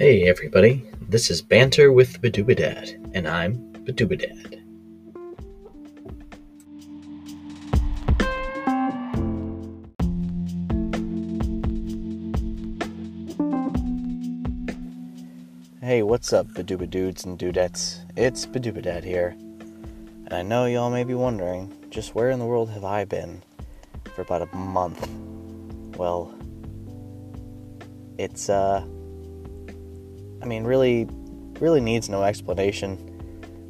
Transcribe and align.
Hey 0.00 0.26
everybody, 0.26 0.82
this 1.10 1.30
is 1.30 1.42
Banter 1.42 1.92
with 1.92 2.22
Badoobadad, 2.22 3.10
and 3.14 3.28
I'm 3.28 3.56
Badoobadad. 3.84 4.54
Hey, 15.82 16.02
what's 16.02 16.32
up, 16.32 16.46
Badoobadudes 16.46 17.26
and 17.26 17.38
dudettes? 17.38 17.98
It's 18.16 18.46
Badoobadad 18.46 19.04
here. 19.04 19.36
And 20.24 20.32
I 20.32 20.40
know 20.40 20.64
y'all 20.64 20.88
may 20.88 21.04
be 21.04 21.12
wondering, 21.12 21.76
just 21.90 22.14
where 22.14 22.30
in 22.30 22.38
the 22.38 22.46
world 22.46 22.70
have 22.70 22.84
I 22.84 23.04
been 23.04 23.42
for 24.14 24.22
about 24.22 24.48
a 24.50 24.56
month? 24.56 25.06
Well, 25.98 26.34
it's, 28.16 28.48
uh, 28.48 28.82
I 30.42 30.46
mean, 30.46 30.64
really, 30.64 31.06
really 31.60 31.80
needs 31.80 32.08
no 32.08 32.22
explanation. 32.22 33.06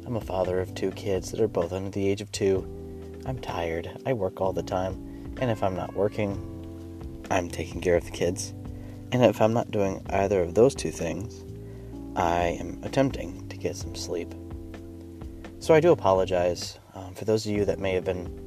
I'm 0.05 0.15
a 0.15 0.21
father 0.21 0.59
of 0.59 0.73
two 0.73 0.91
kids 0.91 1.31
that 1.31 1.41
are 1.41 1.47
both 1.47 1.73
under 1.73 1.89
the 1.89 2.07
age 2.07 2.21
of 2.21 2.31
two. 2.31 2.65
I'm 3.25 3.39
tired. 3.39 3.89
I 4.05 4.13
work 4.13 4.41
all 4.41 4.53
the 4.53 4.63
time. 4.63 5.35
And 5.39 5.51
if 5.51 5.63
I'm 5.63 5.75
not 5.75 5.93
working, 5.95 6.47
I'm 7.29 7.49
taking 7.49 7.81
care 7.81 7.95
of 7.95 8.05
the 8.05 8.11
kids. 8.11 8.53
And 9.11 9.23
if 9.23 9.41
I'm 9.41 9.53
not 9.53 9.71
doing 9.71 10.05
either 10.09 10.41
of 10.41 10.53
those 10.53 10.73
two 10.73 10.91
things, 10.91 11.43
I 12.15 12.57
am 12.59 12.79
attempting 12.83 13.47
to 13.49 13.57
get 13.57 13.75
some 13.75 13.95
sleep. 13.95 14.33
So 15.59 15.73
I 15.73 15.79
do 15.79 15.91
apologize 15.91 16.79
um, 16.95 17.13
for 17.13 17.25
those 17.25 17.45
of 17.45 17.51
you 17.51 17.65
that 17.65 17.79
may 17.79 17.93
have 17.93 18.05
been 18.05 18.37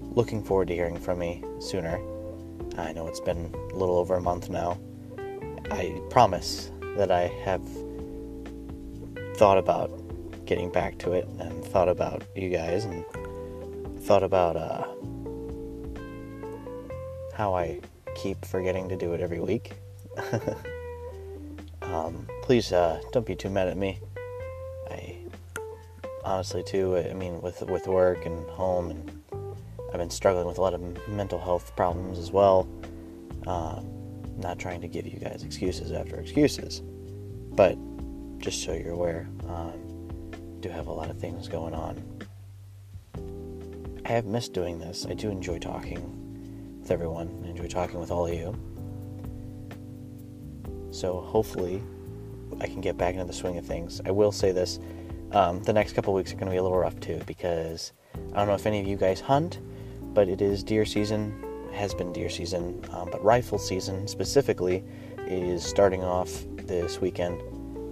looking 0.00 0.42
forward 0.42 0.68
to 0.68 0.74
hearing 0.74 0.98
from 0.98 1.20
me 1.20 1.44
sooner. 1.60 2.00
I 2.76 2.92
know 2.92 3.06
it's 3.06 3.20
been 3.20 3.54
a 3.72 3.76
little 3.76 3.96
over 3.96 4.16
a 4.16 4.20
month 4.20 4.50
now. 4.50 4.78
I 5.70 6.00
promise 6.10 6.70
that 6.96 7.10
I 7.10 7.28
have 7.44 7.62
thought 9.36 9.58
about 9.58 9.90
getting 10.46 10.70
back 10.70 10.98
to 10.98 11.12
it 11.12 11.26
and 11.38 11.64
thought 11.64 11.88
about 11.88 12.22
you 12.34 12.50
guys 12.50 12.84
and 12.84 13.04
thought 14.00 14.22
about 14.22 14.56
uh, 14.56 14.86
how 17.34 17.54
I 17.54 17.80
keep 18.14 18.44
forgetting 18.44 18.88
to 18.88 18.96
do 18.96 19.12
it 19.14 19.20
every 19.20 19.40
week. 19.40 19.74
um, 21.82 22.26
please 22.42 22.72
uh, 22.72 23.00
don't 23.12 23.24
be 23.24 23.36
too 23.36 23.48
mad 23.48 23.68
at 23.68 23.76
me. 23.76 24.00
I 24.90 25.16
honestly, 26.24 26.62
too, 26.62 26.96
I 26.96 27.12
mean, 27.14 27.40
with 27.40 27.62
with 27.62 27.86
work 27.86 28.26
and 28.26 28.48
home, 28.50 28.90
and 28.90 29.22
I've 29.92 29.98
been 29.98 30.10
struggling 30.10 30.46
with 30.46 30.58
a 30.58 30.60
lot 30.60 30.74
of 30.74 31.08
mental 31.08 31.38
health 31.38 31.74
problems 31.76 32.18
as 32.18 32.30
well. 32.30 32.68
Um, 33.46 33.99
not 34.40 34.58
trying 34.58 34.80
to 34.80 34.88
give 34.88 35.06
you 35.06 35.18
guys 35.18 35.42
excuses 35.44 35.92
after 35.92 36.16
excuses, 36.16 36.82
but 37.52 37.76
just 38.38 38.62
so 38.62 38.72
you're 38.72 38.92
aware, 38.92 39.28
um, 39.48 40.08
do 40.60 40.68
have 40.68 40.86
a 40.86 40.92
lot 40.92 41.10
of 41.10 41.18
things 41.18 41.48
going 41.48 41.74
on. 41.74 42.02
I 44.04 44.12
have 44.12 44.24
missed 44.24 44.52
doing 44.52 44.78
this. 44.78 45.06
I 45.08 45.14
do 45.14 45.30
enjoy 45.30 45.58
talking 45.58 46.78
with 46.80 46.90
everyone. 46.90 47.42
I 47.44 47.50
enjoy 47.50 47.68
talking 47.68 48.00
with 48.00 48.10
all 48.10 48.26
of 48.26 48.34
you. 48.34 48.54
So 50.90 51.20
hopefully, 51.20 51.82
I 52.60 52.66
can 52.66 52.80
get 52.80 52.98
back 52.98 53.14
into 53.14 53.26
the 53.26 53.32
swing 53.32 53.56
of 53.58 53.64
things. 53.64 54.00
I 54.04 54.10
will 54.10 54.32
say 54.32 54.52
this: 54.52 54.80
um, 55.32 55.62
the 55.62 55.72
next 55.72 55.92
couple 55.92 56.12
weeks 56.14 56.32
are 56.32 56.36
going 56.36 56.46
to 56.46 56.52
be 56.52 56.56
a 56.56 56.62
little 56.62 56.78
rough 56.78 56.98
too, 56.98 57.20
because 57.26 57.92
I 58.32 58.38
don't 58.38 58.48
know 58.48 58.54
if 58.54 58.66
any 58.66 58.80
of 58.80 58.86
you 58.86 58.96
guys 58.96 59.20
hunt, 59.20 59.60
but 60.14 60.28
it 60.28 60.42
is 60.42 60.64
deer 60.64 60.84
season. 60.84 61.44
Has 61.72 61.94
been 61.94 62.12
deer 62.12 62.28
season, 62.28 62.84
um, 62.92 63.08
but 63.10 63.24
rifle 63.24 63.58
season 63.58 64.06
specifically 64.06 64.84
is 65.26 65.64
starting 65.64 66.04
off 66.04 66.30
this 66.56 67.00
weekend. 67.00 67.40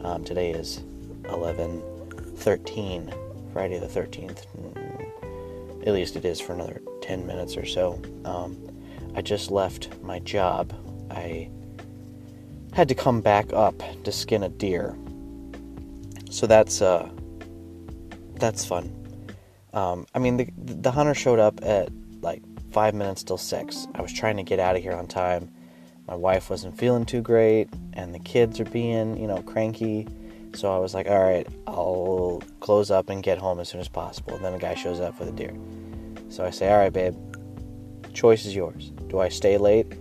Um, 0.04 0.24
today 0.24 0.50
is 0.50 0.82
11 1.28 1.82
13, 2.36 3.12
Friday 3.52 3.78
the 3.78 3.86
13th. 3.86 4.44
At 5.86 5.92
least 5.92 6.16
it 6.16 6.24
is 6.24 6.40
for 6.40 6.52
another 6.52 6.80
10 7.02 7.26
minutes 7.26 7.56
or 7.56 7.64
so. 7.64 8.00
Um, 8.24 8.56
I 9.14 9.22
just 9.22 9.50
left 9.50 9.88
my 10.02 10.18
job. 10.20 10.72
I 11.10 11.50
had 12.72 12.88
to 12.88 12.94
come 12.94 13.20
back 13.20 13.52
up 13.52 13.82
to 14.04 14.12
skin 14.12 14.42
a 14.42 14.48
deer. 14.48 14.96
So 16.30 16.46
that's 16.46 16.82
uh 16.82 17.08
that's 18.34 18.64
fun. 18.64 18.94
Um, 19.72 20.06
I 20.14 20.18
mean 20.18 20.36
the 20.36 20.48
the 20.56 20.90
hunter 20.90 21.14
showed 21.14 21.38
up 21.38 21.58
at 21.62 21.88
like 22.20 22.42
five 22.70 22.94
minutes 22.94 23.22
till 23.22 23.38
six. 23.38 23.86
I 23.94 24.02
was 24.02 24.12
trying 24.12 24.36
to 24.36 24.42
get 24.42 24.58
out 24.58 24.76
of 24.76 24.82
here 24.82 24.92
on 24.92 25.06
time. 25.06 25.50
My 26.06 26.14
wife 26.14 26.48
wasn't 26.50 26.78
feeling 26.78 27.04
too 27.04 27.20
great, 27.20 27.68
and 27.92 28.14
the 28.14 28.18
kids 28.18 28.60
are 28.60 28.64
being, 28.64 29.16
you 29.18 29.26
know, 29.26 29.42
cranky. 29.42 30.06
So 30.54 30.74
I 30.74 30.78
was 30.78 30.94
like, 30.94 31.06
all 31.06 31.22
right, 31.22 31.46
I'll 31.66 32.42
close 32.60 32.90
up 32.90 33.10
and 33.10 33.22
get 33.22 33.38
home 33.38 33.60
as 33.60 33.68
soon 33.68 33.80
as 33.80 33.88
possible. 33.88 34.34
And 34.34 34.44
then 34.44 34.54
a 34.54 34.58
guy 34.58 34.74
shows 34.74 35.00
up 35.00 35.16
for 35.16 35.24
the 35.24 35.32
deer. 35.32 35.54
So 36.30 36.44
I 36.44 36.50
say, 36.50 36.70
all 36.70 36.78
right, 36.78 36.92
babe, 36.92 37.14
choice 38.14 38.46
is 38.46 38.56
yours. 38.56 38.90
Do 39.08 39.20
I 39.20 39.28
stay 39.28 39.58
late? 39.58 39.94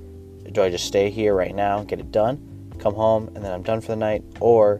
Do 0.54 0.64
I 0.64 0.70
just 0.70 0.86
stay 0.86 1.10
here 1.10 1.36
right 1.36 1.54
now, 1.54 1.84
get 1.84 2.00
it 2.00 2.12
done, 2.12 2.74
come 2.80 2.94
home, 2.94 3.28
and 3.36 3.44
then 3.44 3.52
I'm 3.52 3.64
done 3.64 3.82
for 3.82 3.88
the 3.88 3.98
night? 3.98 4.24
Or 4.40 4.80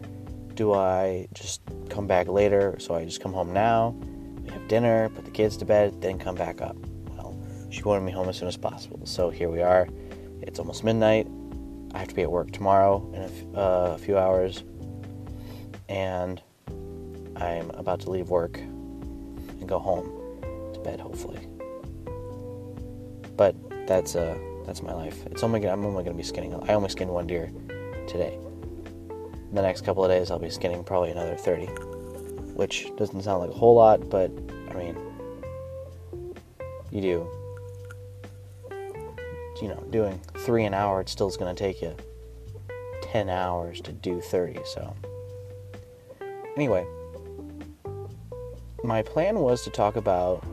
do 0.54 0.72
I 0.72 1.28
just 1.34 1.60
come 1.90 2.06
back 2.06 2.26
later? 2.26 2.76
So 2.78 2.94
I 2.94 3.04
just 3.04 3.20
come 3.20 3.34
home 3.34 3.52
now, 3.52 3.94
we 4.42 4.50
have 4.50 4.66
dinner, 4.66 5.10
put 5.10 5.26
the 5.26 5.30
kids 5.30 5.58
to 5.58 5.66
bed, 5.66 6.00
then 6.00 6.18
come 6.18 6.34
back 6.34 6.62
up. 6.62 6.76
She 7.70 7.82
wanted 7.82 8.02
me 8.02 8.12
home 8.12 8.28
as 8.28 8.36
soon 8.36 8.48
as 8.48 8.56
possible. 8.56 9.00
So 9.04 9.30
here 9.30 9.50
we 9.50 9.62
are. 9.62 9.88
It's 10.42 10.58
almost 10.58 10.84
midnight. 10.84 11.26
I 11.94 11.98
have 11.98 12.08
to 12.08 12.14
be 12.14 12.22
at 12.22 12.30
work 12.30 12.50
tomorrow 12.52 13.10
in 13.14 13.22
a, 13.22 13.24
f- 13.24 13.56
uh, 13.56 13.94
a 13.94 13.98
few 13.98 14.18
hours. 14.18 14.64
And 15.88 16.40
I'm 17.36 17.70
about 17.70 18.00
to 18.00 18.10
leave 18.10 18.30
work 18.30 18.58
and 18.58 19.68
go 19.68 19.78
home 19.78 20.06
to 20.74 20.80
bed, 20.80 21.00
hopefully. 21.00 21.46
But 23.36 23.54
that's 23.86 24.16
uh 24.16 24.36
that's 24.66 24.82
my 24.82 24.92
life. 24.92 25.24
It's 25.26 25.42
only 25.42 25.66
I'm 25.66 25.84
only 25.84 26.04
gonna 26.04 26.16
be 26.16 26.22
skinning. 26.22 26.54
I 26.68 26.74
only 26.74 26.88
skinned 26.88 27.10
one 27.10 27.26
deer 27.26 27.50
today. 28.06 28.38
The 29.52 29.62
next 29.62 29.84
couple 29.84 30.04
of 30.04 30.10
days, 30.10 30.30
I'll 30.30 30.38
be 30.38 30.50
skinning 30.50 30.84
probably 30.84 31.10
another 31.10 31.34
30, 31.34 31.66
which 32.54 32.94
doesn't 32.96 33.22
sound 33.22 33.40
like 33.40 33.50
a 33.50 33.54
whole 33.54 33.76
lot, 33.76 34.10
but 34.10 34.30
I 34.70 34.74
mean, 34.74 34.96
you 36.90 37.00
do. 37.00 37.37
You 39.60 39.68
know, 39.68 39.84
doing 39.90 40.20
three 40.38 40.64
an 40.64 40.74
hour, 40.74 41.00
it 41.00 41.08
still 41.08 41.28
is 41.28 41.36
gonna 41.36 41.54
take 41.54 41.82
you 41.82 41.94
10 43.02 43.28
hours 43.28 43.80
to 43.82 43.92
do 43.92 44.20
30. 44.20 44.60
So, 44.64 44.94
anyway, 46.56 46.86
my 48.84 49.02
plan 49.02 49.38
was 49.40 49.62
to 49.64 49.70
talk 49.70 49.96
about 49.96 50.44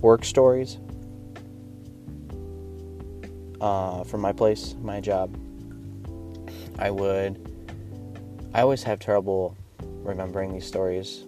work 0.00 0.24
stories 0.24 0.78
uh, 3.60 4.04
from 4.04 4.20
my 4.20 4.32
place, 4.32 4.74
my 4.80 5.00
job. 5.00 5.36
I 6.78 6.90
would, 6.90 7.38
I 8.54 8.62
always 8.62 8.82
have 8.84 8.98
trouble 8.98 9.56
remembering 10.02 10.52
these 10.52 10.66
stories. 10.66 11.24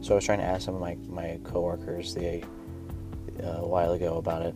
So 0.00 0.12
I 0.12 0.14
was 0.16 0.24
trying 0.24 0.40
to 0.40 0.44
ask 0.44 0.64
some 0.64 0.74
of 0.74 0.80
my, 0.80 0.96
my 1.08 1.38
coworkers 1.44 2.14
the, 2.14 2.42
uh, 3.42 3.62
a 3.62 3.66
while 3.66 3.92
ago 3.92 4.16
about 4.16 4.42
it, 4.42 4.54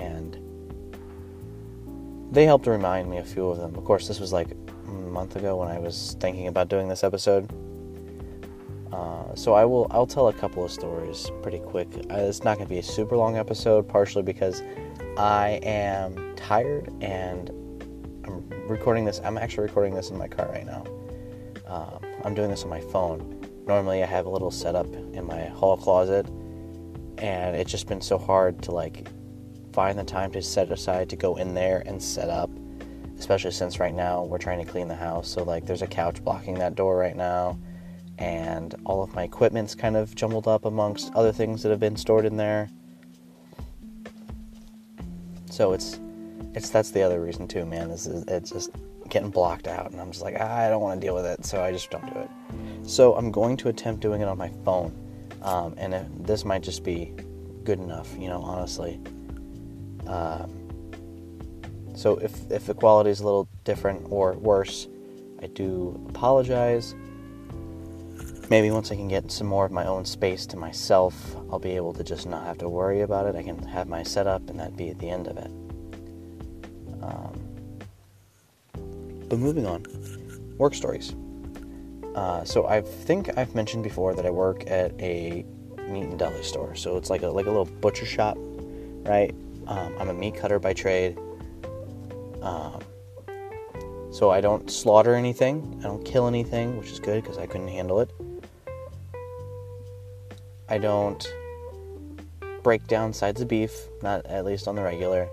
and 0.00 0.36
they 2.32 2.44
helped 2.44 2.66
remind 2.66 3.10
me 3.10 3.18
a 3.18 3.24
few 3.24 3.48
of 3.48 3.58
them. 3.58 3.74
Of 3.74 3.84
course, 3.84 4.06
this 4.08 4.20
was 4.20 4.32
like 4.32 4.52
a 4.86 4.90
month 4.90 5.36
ago 5.36 5.56
when 5.56 5.68
I 5.68 5.78
was 5.78 6.16
thinking 6.20 6.46
about 6.46 6.68
doing 6.68 6.88
this 6.88 7.04
episode. 7.04 7.50
Uh, 8.92 9.34
so 9.34 9.54
I 9.54 9.64
will 9.64 9.86
I'll 9.90 10.06
tell 10.06 10.28
a 10.28 10.32
couple 10.32 10.64
of 10.64 10.70
stories 10.70 11.30
pretty 11.42 11.58
quick. 11.58 11.88
Uh, 12.10 12.16
it's 12.16 12.42
not 12.42 12.56
going 12.56 12.66
to 12.66 12.72
be 12.72 12.78
a 12.78 12.82
super 12.82 13.16
long 13.16 13.36
episode, 13.36 13.88
partially 13.88 14.22
because 14.22 14.62
I 15.16 15.60
am 15.62 16.34
tired 16.36 16.92
and 17.00 17.50
I'm 18.24 18.48
recording 18.68 19.04
this. 19.04 19.20
I'm 19.24 19.38
actually 19.38 19.66
recording 19.66 19.94
this 19.94 20.10
in 20.10 20.18
my 20.18 20.28
car 20.28 20.48
right 20.48 20.66
now. 20.66 20.84
Um, 21.66 22.04
I'm 22.24 22.34
doing 22.34 22.50
this 22.50 22.64
on 22.64 22.68
my 22.68 22.80
phone. 22.80 23.36
Normally, 23.66 24.02
I 24.02 24.06
have 24.06 24.26
a 24.26 24.30
little 24.30 24.50
setup 24.50 24.92
in 24.92 25.24
my 25.24 25.44
hall 25.46 25.76
closet, 25.76 26.26
and 27.18 27.54
it's 27.54 27.70
just 27.70 27.86
been 27.86 28.00
so 28.00 28.18
hard 28.18 28.60
to 28.62 28.72
like 28.72 29.06
find 29.72 29.98
the 29.98 30.04
time 30.04 30.30
to 30.32 30.42
set 30.42 30.70
aside 30.70 31.08
to 31.10 31.16
go 31.16 31.36
in 31.36 31.54
there 31.54 31.82
and 31.86 32.02
set 32.02 32.28
up. 32.28 32.50
Especially 33.18 33.50
since 33.50 33.78
right 33.78 33.94
now 33.94 34.24
we're 34.24 34.38
trying 34.38 34.64
to 34.64 34.70
clean 34.70 34.88
the 34.88 34.96
house, 34.96 35.28
so 35.28 35.42
like 35.42 35.66
there's 35.66 35.82
a 35.82 35.86
couch 35.86 36.24
blocking 36.24 36.54
that 36.54 36.74
door 36.74 36.96
right 36.96 37.16
now 37.16 37.58
and 38.20 38.74
all 38.84 39.02
of 39.02 39.14
my 39.14 39.22
equipment's 39.22 39.74
kind 39.74 39.96
of 39.96 40.14
jumbled 40.14 40.46
up 40.46 40.66
amongst 40.66 41.12
other 41.14 41.32
things 41.32 41.62
that 41.62 41.70
have 41.70 41.80
been 41.80 41.96
stored 41.96 42.26
in 42.26 42.36
there. 42.36 42.68
So 45.50 45.72
it's 45.72 45.98
it's 46.54 46.70
that's 46.70 46.90
the 46.90 47.02
other 47.02 47.20
reason 47.20 47.48
too, 47.48 47.64
man. 47.64 47.90
Is 47.90 48.06
it's 48.06 48.50
just 48.50 48.70
getting 49.08 49.30
blocked 49.30 49.66
out, 49.66 49.90
and 49.90 50.00
I'm 50.00 50.10
just 50.10 50.22
like 50.22 50.38
I 50.40 50.68
don't 50.68 50.82
want 50.82 51.00
to 51.00 51.06
deal 51.06 51.14
with 51.14 51.24
it, 51.24 51.44
so 51.44 51.62
I 51.62 51.72
just 51.72 51.90
don't 51.90 52.06
do 52.12 52.20
it. 52.20 52.30
So 52.82 53.14
I'm 53.14 53.30
going 53.30 53.56
to 53.58 53.68
attempt 53.68 54.00
doing 54.00 54.20
it 54.20 54.28
on 54.28 54.36
my 54.36 54.50
phone, 54.64 54.94
um, 55.42 55.74
and 55.78 55.94
it, 55.94 56.26
this 56.26 56.44
might 56.44 56.62
just 56.62 56.84
be 56.84 57.12
good 57.64 57.78
enough, 57.78 58.14
you 58.18 58.28
know, 58.28 58.40
honestly. 58.40 59.00
Um, 60.10 60.50
So 62.00 62.16
if 62.16 62.32
if 62.50 62.64
the 62.64 62.74
quality 62.74 63.10
is 63.10 63.20
a 63.20 63.24
little 63.24 63.46
different 63.64 64.06
or 64.08 64.32
worse, 64.32 64.88
I 65.42 65.48
do 65.48 66.00
apologize. 66.08 66.94
Maybe 68.48 68.70
once 68.70 68.90
I 68.90 68.96
can 68.96 69.08
get 69.08 69.30
some 69.30 69.46
more 69.46 69.66
of 69.66 69.72
my 69.72 69.84
own 69.84 70.04
space 70.06 70.46
to 70.46 70.56
myself, 70.56 71.14
I'll 71.50 71.58
be 71.60 71.76
able 71.76 71.92
to 71.92 72.02
just 72.02 72.26
not 72.26 72.46
have 72.46 72.56
to 72.58 72.68
worry 72.68 73.02
about 73.02 73.26
it. 73.28 73.36
I 73.36 73.42
can 73.42 73.58
have 73.76 73.86
my 73.86 74.02
setup, 74.02 74.48
and 74.48 74.58
that'd 74.58 74.76
be 74.76 74.88
at 74.88 74.98
the 74.98 75.10
end 75.10 75.26
of 75.28 75.36
it. 75.36 75.50
Um, 77.02 77.34
but 79.28 79.38
moving 79.38 79.66
on, 79.66 79.84
work 80.56 80.74
stories. 80.74 81.14
Uh, 82.14 82.44
so 82.44 82.66
I 82.66 82.80
think 82.80 83.28
I've 83.36 83.54
mentioned 83.54 83.84
before 83.84 84.14
that 84.14 84.24
I 84.24 84.30
work 84.30 84.64
at 84.70 84.90
a 85.00 85.44
meat 85.86 86.08
and 86.08 86.18
deli 86.18 86.42
store. 86.42 86.74
So 86.74 86.96
it's 86.96 87.10
like 87.10 87.22
a 87.22 87.28
like 87.28 87.46
a 87.46 87.50
little 87.50 87.70
butcher 87.84 88.06
shop, 88.06 88.38
right? 89.04 89.34
Um, 89.70 89.94
I'm 90.00 90.08
a 90.08 90.14
meat 90.14 90.34
cutter 90.34 90.58
by 90.58 90.72
trade. 90.72 91.16
Um, 92.42 92.80
so 94.10 94.28
I 94.28 94.40
don't 94.40 94.68
slaughter 94.68 95.14
anything. 95.14 95.78
I 95.78 95.84
don't 95.84 96.04
kill 96.04 96.26
anything, 96.26 96.76
which 96.76 96.90
is 96.90 96.98
good 96.98 97.22
because 97.22 97.38
I 97.38 97.46
couldn't 97.46 97.68
handle 97.68 98.00
it. 98.00 98.10
I 100.68 100.78
don't 100.78 101.32
break 102.64 102.86
down 102.88 103.12
sides 103.12 103.40
of 103.40 103.46
beef, 103.46 103.86
not 104.02 104.26
at 104.26 104.44
least 104.44 104.66
on 104.66 104.74
the 104.74 104.82
regular. 104.82 105.28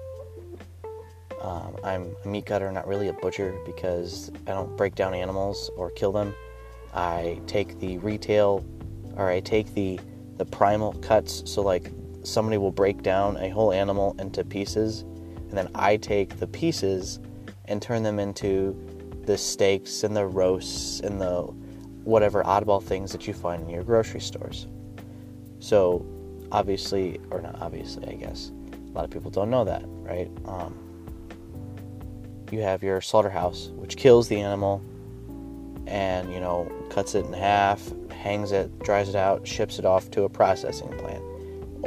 Um, 1.42 1.76
I'm 1.84 2.16
a 2.24 2.28
meat 2.28 2.46
cutter, 2.46 2.72
not 2.72 2.88
really 2.88 3.08
a 3.08 3.14
butcher, 3.14 3.58
because 3.66 4.32
I 4.46 4.52
don't 4.52 4.78
break 4.78 4.94
down 4.94 5.16
animals 5.16 5.72
or 5.78 5.90
kill 5.90 6.12
them. 6.12 6.36
I 6.94 7.40
take 7.48 7.80
the 7.80 7.98
retail, 8.00 8.64
or 9.16 9.30
I 9.30 9.40
take 9.40 9.74
the 9.74 10.00
the 10.38 10.46
primal 10.46 10.94
cuts. 10.94 11.42
So 11.52 11.64
like 11.64 11.92
somebody 12.28 12.58
will 12.58 12.72
break 12.72 13.02
down 13.04 13.38
a 13.38 13.50
whole 13.50 13.72
animal 13.72 14.16
into 14.20 14.44
pieces, 14.44 15.02
and 15.02 15.52
then 15.52 15.70
I 15.74 15.98
take 15.98 16.40
the 16.40 16.48
pieces 16.48 17.20
and 17.66 17.82
turn 17.82 18.04
them 18.04 18.20
into 18.20 18.76
the 19.26 19.38
steaks 19.38 20.04
and 20.04 20.16
the 20.16 20.26
roasts 20.26 21.00
and 21.02 21.20
the 21.20 21.42
whatever 22.04 22.44
oddball 22.44 22.82
things 22.82 23.12
that 23.12 23.28
you 23.28 23.34
find 23.34 23.64
in 23.64 23.70
your 23.70 23.84
grocery 23.84 24.22
stores. 24.22 24.68
So 25.60 26.06
obviously, 26.52 27.20
or 27.32 27.42
not 27.42 27.62
obviously, 27.62 28.08
I 28.08 28.14
guess 28.14 28.52
a 28.74 28.92
lot 28.92 29.04
of 29.04 29.12
people 29.12 29.32
don't 29.32 29.50
know 29.50 29.66
that, 29.66 29.84
right? 29.86 30.30
Um, 30.46 30.78
you 32.52 32.62
have 32.62 32.84
your 32.84 33.02
slaughterhouse, 33.02 33.72
which 33.76 33.98
kills 33.98 34.28
the 34.30 34.40
animal 34.40 34.82
and 35.86 36.32
you 36.34 36.40
know 36.40 36.72
cuts 36.90 37.16
it 37.16 37.26
in 37.26 37.34
half, 37.34 37.82
hangs 38.12 38.52
it, 38.52 38.78
dries 38.80 39.10
it 39.10 39.16
out, 39.16 39.48
ships 39.48 39.80
it 39.80 39.86
off 39.86 40.10
to 40.12 40.24
a 40.24 40.30
processing 40.30 40.90
plant. 40.98 41.17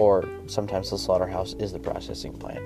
Or 0.01 0.25
sometimes 0.47 0.89
the 0.89 0.97
slaughterhouse 0.97 1.53
is 1.59 1.75
the 1.75 1.79
processing 1.79 2.33
plant. 2.33 2.65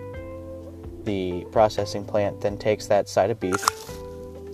The 1.05 1.45
processing 1.51 2.05
plant 2.05 2.41
then 2.41 2.57
takes 2.57 2.87
that 2.87 3.09
side 3.09 3.29
of 3.31 3.41
beef, 3.41 3.61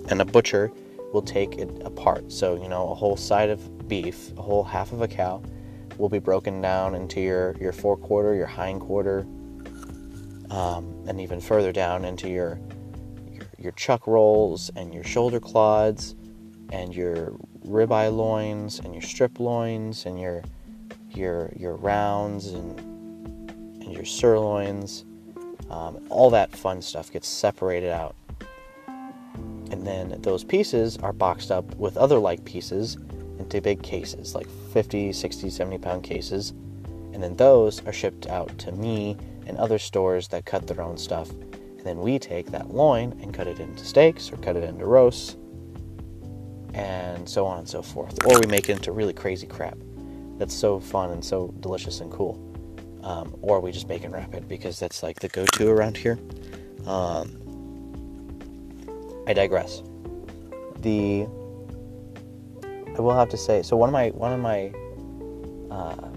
and 0.09 0.23
a 0.23 0.25
butcher 0.25 0.73
will 1.13 1.21
take 1.21 1.59
it 1.59 1.69
apart. 1.85 2.33
So, 2.33 2.55
you 2.55 2.69
know, 2.69 2.89
a 2.89 2.95
whole 2.95 3.19
side 3.19 3.51
of 3.51 3.87
beef, 3.87 4.33
a 4.39 4.41
whole 4.41 4.65
half 4.65 4.93
of 4.93 5.03
a 5.03 5.09
cow, 5.09 5.43
will 5.99 6.09
be 6.09 6.21
broken 6.21 6.63
down 6.63 6.95
into 6.95 7.21
your, 7.21 7.55
your 7.61 7.73
forequarter, 7.73 8.35
your 8.35 8.47
hind 8.47 8.81
quarter, 8.81 9.27
um, 10.49 11.05
and 11.07 11.21
even 11.21 11.39
further 11.39 11.73
down 11.73 12.07
into 12.07 12.31
your, 12.31 12.59
your, 13.31 13.47
your 13.59 13.73
chuck 13.73 14.07
rolls 14.07 14.71
and 14.75 14.95
your 14.95 15.05
shoulder 15.05 15.39
clods 15.39 16.17
and 16.71 16.95
your 16.95 17.35
ribeye 17.67 18.11
loins 18.11 18.79
and 18.79 18.95
your 18.95 19.03
strip 19.03 19.39
loins 19.39 20.07
and 20.07 20.19
your 20.19 20.43
your 21.17 21.51
your 21.57 21.77
rounds 21.77 22.49
and 22.49 22.79
and 23.83 23.93
your 23.93 24.05
sirloins. 24.05 25.05
Um, 25.71 26.05
all 26.09 26.31
that 26.31 26.51
fun 26.51 26.83
stuff 26.83 27.13
gets 27.13 27.29
separated 27.29 27.91
out. 27.91 28.17
And 29.71 29.87
then 29.87 30.21
those 30.21 30.43
pieces 30.43 30.97
are 30.99 31.13
boxed 31.13 31.53
up 31.53 31.77
with 31.77 31.97
other 31.97 32.19
like 32.19 32.45
pieces 32.45 32.97
into 33.39 33.61
big 33.61 33.83
cases, 33.83 34.35
like 34.35 34.49
50, 34.73 35.13
60, 35.13 35.49
70 35.49 35.79
pound 35.79 36.03
cases. 36.03 36.51
And 37.13 37.23
then 37.23 37.37
those 37.37 37.85
are 37.87 37.93
shipped 37.93 38.27
out 38.27 38.57
to 38.59 38.73
me 38.73 39.17
and 39.47 39.57
other 39.59 39.79
stores 39.79 40.29
that 40.29 40.45
cut 40.45 40.67
their 40.67 40.81
own 40.81 40.97
stuff. 40.99 41.31
And 41.31 41.85
then 41.85 42.01
we 42.01 42.19
take 42.19 42.51
that 42.51 42.75
loin 42.75 43.19
and 43.23 43.33
cut 43.33 43.47
it 43.47 43.61
into 43.61 43.85
steaks 43.85 44.33
or 44.33 44.37
cut 44.39 44.57
it 44.57 44.65
into 44.65 44.87
roasts 44.87 45.37
and 46.75 47.29
so 47.29 47.47
on 47.47 47.59
and 47.61 47.69
so 47.69 47.81
forth. 47.83 48.15
Or 48.27 48.39
we 48.39 48.47
make 48.47 48.69
it 48.69 48.77
into 48.77 48.93
really 48.93 49.13
crazy 49.13 49.47
crap 49.47 49.79
that's 50.41 50.55
so 50.55 50.81
fun 50.81 51.11
and 51.11 51.23
so 51.23 51.55
delicious 51.61 52.01
and 52.01 52.11
cool. 52.11 52.41
Um, 53.03 53.37
or 53.43 53.61
we 53.61 53.73
just 53.73 53.89
make 53.89 54.03
wrap 54.03 54.13
it 54.13 54.17
rapid 54.17 54.49
because 54.49 54.81
that's 54.81 55.03
like 55.03 55.21
the 55.21 55.29
go 55.29 55.45
to 55.45 55.69
around 55.69 55.99
here. 55.99 56.19
Um, 56.87 57.37
I 59.27 59.35
digress. 59.35 59.83
The 60.79 61.27
I 62.97 63.01
will 63.01 63.15
have 63.15 63.29
to 63.29 63.37
say 63.37 63.63
so 63.63 63.77
one 63.77 63.91
of 63.91 63.93
my 63.93 64.09
one 64.09 64.33
of 64.33 64.41
my 64.41 64.73
uh, 65.71 66.09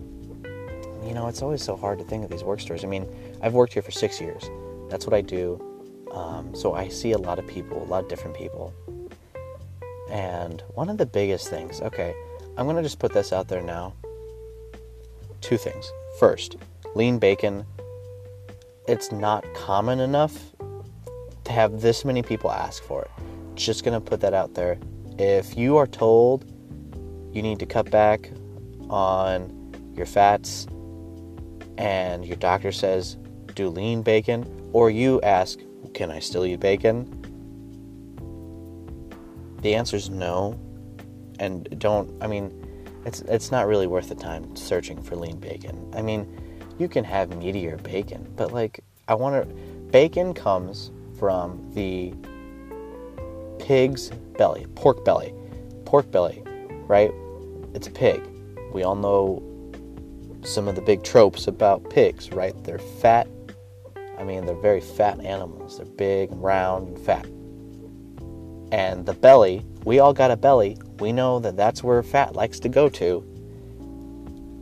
you 1.05 1.13
know 1.13 1.27
it's 1.27 1.41
always 1.41 1.61
so 1.61 1.75
hard 1.75 1.99
to 1.99 2.05
think 2.05 2.23
of 2.23 2.29
these 2.29 2.43
work 2.43 2.61
stories. 2.61 2.85
I 2.85 2.87
mean 2.87 3.05
I've 3.41 3.53
worked 3.53 3.73
here 3.73 3.81
for 3.81 3.91
six 3.91 4.21
years. 4.21 4.49
That's 4.89 5.05
what 5.05 5.13
I 5.13 5.21
do. 5.21 5.61
Um, 6.13 6.55
so 6.55 6.75
I 6.75 6.87
see 6.87 7.11
a 7.11 7.17
lot 7.17 7.39
of 7.39 7.47
people, 7.47 7.83
a 7.83 7.85
lot 7.85 8.03
of 8.03 8.09
different 8.09 8.37
people. 8.37 8.73
And 10.09 10.63
one 10.75 10.89
of 10.89 10.97
the 10.97 11.05
biggest 11.05 11.49
things, 11.49 11.81
okay, 11.81 12.15
I'm 12.55 12.67
to 12.69 12.83
just 12.83 12.99
put 12.99 13.11
this 13.11 13.33
out 13.33 13.47
there 13.47 13.61
now. 13.63 13.93
Two 15.43 15.57
things. 15.57 15.91
First, 16.19 16.55
lean 16.95 17.19
bacon, 17.19 17.65
it's 18.87 19.11
not 19.11 19.45
common 19.53 19.99
enough 19.99 20.33
to 21.43 21.51
have 21.51 21.81
this 21.81 22.05
many 22.05 22.23
people 22.23 22.49
ask 22.49 22.81
for 22.81 23.03
it. 23.03 23.11
Just 23.55 23.83
to 23.83 23.99
put 23.99 24.21
that 24.21 24.33
out 24.33 24.53
there. 24.53 24.79
If 25.19 25.57
you 25.57 25.75
are 25.75 25.85
told 25.85 26.45
you 27.33 27.41
need 27.41 27.59
to 27.59 27.65
cut 27.65 27.91
back 27.91 28.31
on 28.89 29.93
your 29.95 30.05
fats 30.05 30.65
and 31.77 32.25
your 32.25 32.37
doctor 32.37 32.71
says 32.71 33.17
do 33.53 33.67
lean 33.67 34.01
bacon, 34.01 34.69
or 34.71 34.89
you 34.89 35.21
ask, 35.21 35.59
can 35.93 36.09
I 36.09 36.19
still 36.19 36.45
eat 36.45 36.61
bacon? 36.61 37.19
The 39.61 39.75
answer 39.75 39.97
is 39.97 40.09
no. 40.09 40.57
And 41.39 41.79
don't, 41.79 42.11
I 42.23 42.27
mean, 42.27 42.62
it's, 43.05 43.21
it's 43.21 43.51
not 43.51 43.67
really 43.67 43.88
worth 43.88 44.09
the 44.09 44.15
time 44.15 44.55
searching 44.55 45.01
for 45.01 45.15
lean 45.15 45.38
bacon. 45.39 45.91
I 45.95 46.01
mean, 46.01 46.27
you 46.77 46.88
can 46.88 47.03
have 47.03 47.29
meatier 47.29 47.81
bacon, 47.81 48.31
but 48.35 48.51
like, 48.51 48.83
I 49.07 49.15
want 49.15 49.47
to, 49.47 49.55
bacon 49.91 50.33
comes 50.33 50.91
from 51.19 51.69
the 51.74 52.13
pig's 53.60 54.10
belly, 54.38 54.65
pork 54.75 55.03
belly. 55.05 55.33
Pork 55.86 56.10
belly, 56.12 56.43
right? 56.88 57.12
It's 57.74 57.88
a 57.88 57.91
pig. 57.91 58.24
We 58.74 58.83
all 58.83 58.95
know 58.95 59.43
some 60.43 60.67
of 60.67 60.75
the 60.75 60.81
big 60.81 61.03
tropes 61.03 61.48
about 61.48 61.89
pigs, 61.89 62.31
right? 62.31 62.55
They're 62.63 62.79
fat. 62.79 63.27
I 64.17 64.24
mean, 64.24 64.45
they're 64.45 64.55
very 64.55 64.81
fat 64.81 65.19
animals. 65.19 65.77
They're 65.77 65.86
big 65.86 66.31
and 66.31 66.41
round 66.41 66.88
and 66.88 67.00
fat 67.00 67.27
and 68.74 69.05
the 69.05 69.13
belly, 69.13 69.63
we 69.86 70.00
all 70.00 70.13
got 70.13 70.31
a 70.31 70.36
belly. 70.36 70.75
We 71.03 71.12
know 71.12 71.38
that 71.39 71.57
that's 71.57 71.83
where 71.83 72.01
fat 72.01 72.33
likes 72.33 72.62
to 72.62 72.69
go 72.69 72.88
to. 72.88 73.25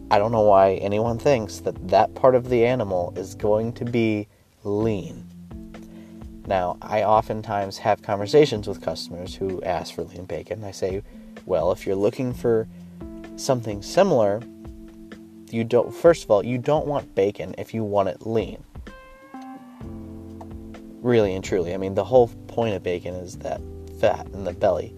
I 0.09 0.17
don't 0.17 0.31
know 0.31 0.41
why 0.41 0.73
anyone 0.73 1.19
thinks 1.19 1.59
that 1.59 1.89
that 1.89 2.15
part 2.15 2.33
of 2.33 2.49
the 2.49 2.65
animal 2.65 3.13
is 3.15 3.35
going 3.35 3.73
to 3.73 3.85
be 3.85 4.27
lean. 4.63 5.27
Now, 6.47 6.77
I 6.81 7.03
oftentimes 7.03 7.77
have 7.77 8.01
conversations 8.01 8.67
with 8.67 8.81
customers 8.81 9.35
who 9.35 9.61
ask 9.61 9.93
for 9.93 10.01
lean 10.01 10.25
bacon. 10.25 10.63
I 10.63 10.71
say, 10.71 11.03
well, 11.45 11.71
if 11.71 11.85
you're 11.85 11.95
looking 11.95 12.33
for 12.33 12.67
something 13.35 13.83
similar, 13.83 14.41
you 15.51 15.63
don't 15.63 15.93
first 15.93 16.23
of 16.23 16.31
all, 16.31 16.43
you 16.43 16.57
don't 16.57 16.87
want 16.87 17.13
bacon 17.13 17.53
if 17.59 17.71
you 17.71 17.83
want 17.83 18.09
it 18.09 18.25
lean. 18.25 18.63
Really 21.03 21.35
and 21.35 21.43
truly. 21.43 21.75
I 21.75 21.77
mean, 21.77 21.93
the 21.93 22.03
whole 22.03 22.29
point 22.47 22.73
of 22.73 22.81
bacon 22.81 23.13
is 23.13 23.37
that 23.37 23.61
fat 23.99 24.25
in 24.33 24.43
the 24.43 24.53
belly. 24.53 24.95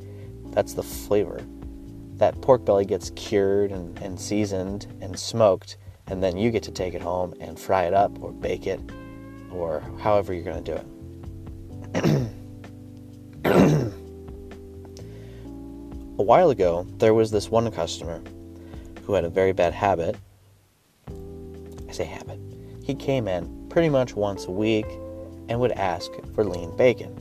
That's 0.53 0.73
the 0.73 0.83
flavor. 0.83 1.41
That 2.17 2.39
pork 2.41 2.63
belly 2.63 2.85
gets 2.85 3.09
cured 3.11 3.71
and, 3.71 3.97
and 3.99 4.19
seasoned 4.19 4.87
and 5.01 5.17
smoked, 5.17 5.77
and 6.07 6.21
then 6.21 6.37
you 6.37 6.51
get 6.51 6.63
to 6.63 6.71
take 6.71 6.93
it 6.93 7.01
home 7.01 7.33
and 7.39 7.59
fry 7.59 7.85
it 7.85 7.93
up 7.93 8.21
or 8.21 8.31
bake 8.31 8.67
it 8.67 8.79
or 9.51 9.81
however 9.99 10.33
you're 10.33 10.43
going 10.43 10.63
to 10.63 10.71
do 10.71 10.77
it. 10.77 10.85
a 16.19 16.23
while 16.23 16.49
ago, 16.49 16.85
there 16.97 17.13
was 17.13 17.31
this 17.31 17.49
one 17.49 17.69
customer 17.71 18.21
who 19.03 19.13
had 19.13 19.25
a 19.25 19.29
very 19.29 19.53
bad 19.53 19.73
habit. 19.73 20.15
I 21.07 21.91
say 21.91 22.05
habit. 22.05 22.39
He 22.83 22.95
came 22.95 23.27
in 23.27 23.67
pretty 23.69 23.89
much 23.89 24.15
once 24.15 24.45
a 24.45 24.51
week 24.51 24.85
and 25.49 25.59
would 25.59 25.71
ask 25.73 26.11
for 26.33 26.43
lean 26.43 26.75
bacon. 26.77 27.13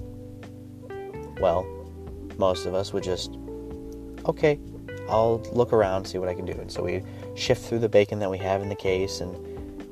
Well, 1.40 1.66
most 2.42 2.66
of 2.66 2.74
us 2.74 2.92
would 2.92 3.04
just, 3.04 3.38
okay, 4.26 4.58
I'll 5.08 5.38
look 5.52 5.72
around, 5.72 6.04
see 6.04 6.18
what 6.18 6.28
I 6.28 6.34
can 6.34 6.44
do. 6.44 6.54
And 6.54 6.70
so 6.72 6.82
we 6.82 7.04
shift 7.36 7.64
through 7.64 7.78
the 7.78 7.88
bacon 7.88 8.18
that 8.18 8.28
we 8.28 8.38
have 8.38 8.62
in 8.62 8.68
the 8.68 8.74
case 8.74 9.20
and 9.20 9.32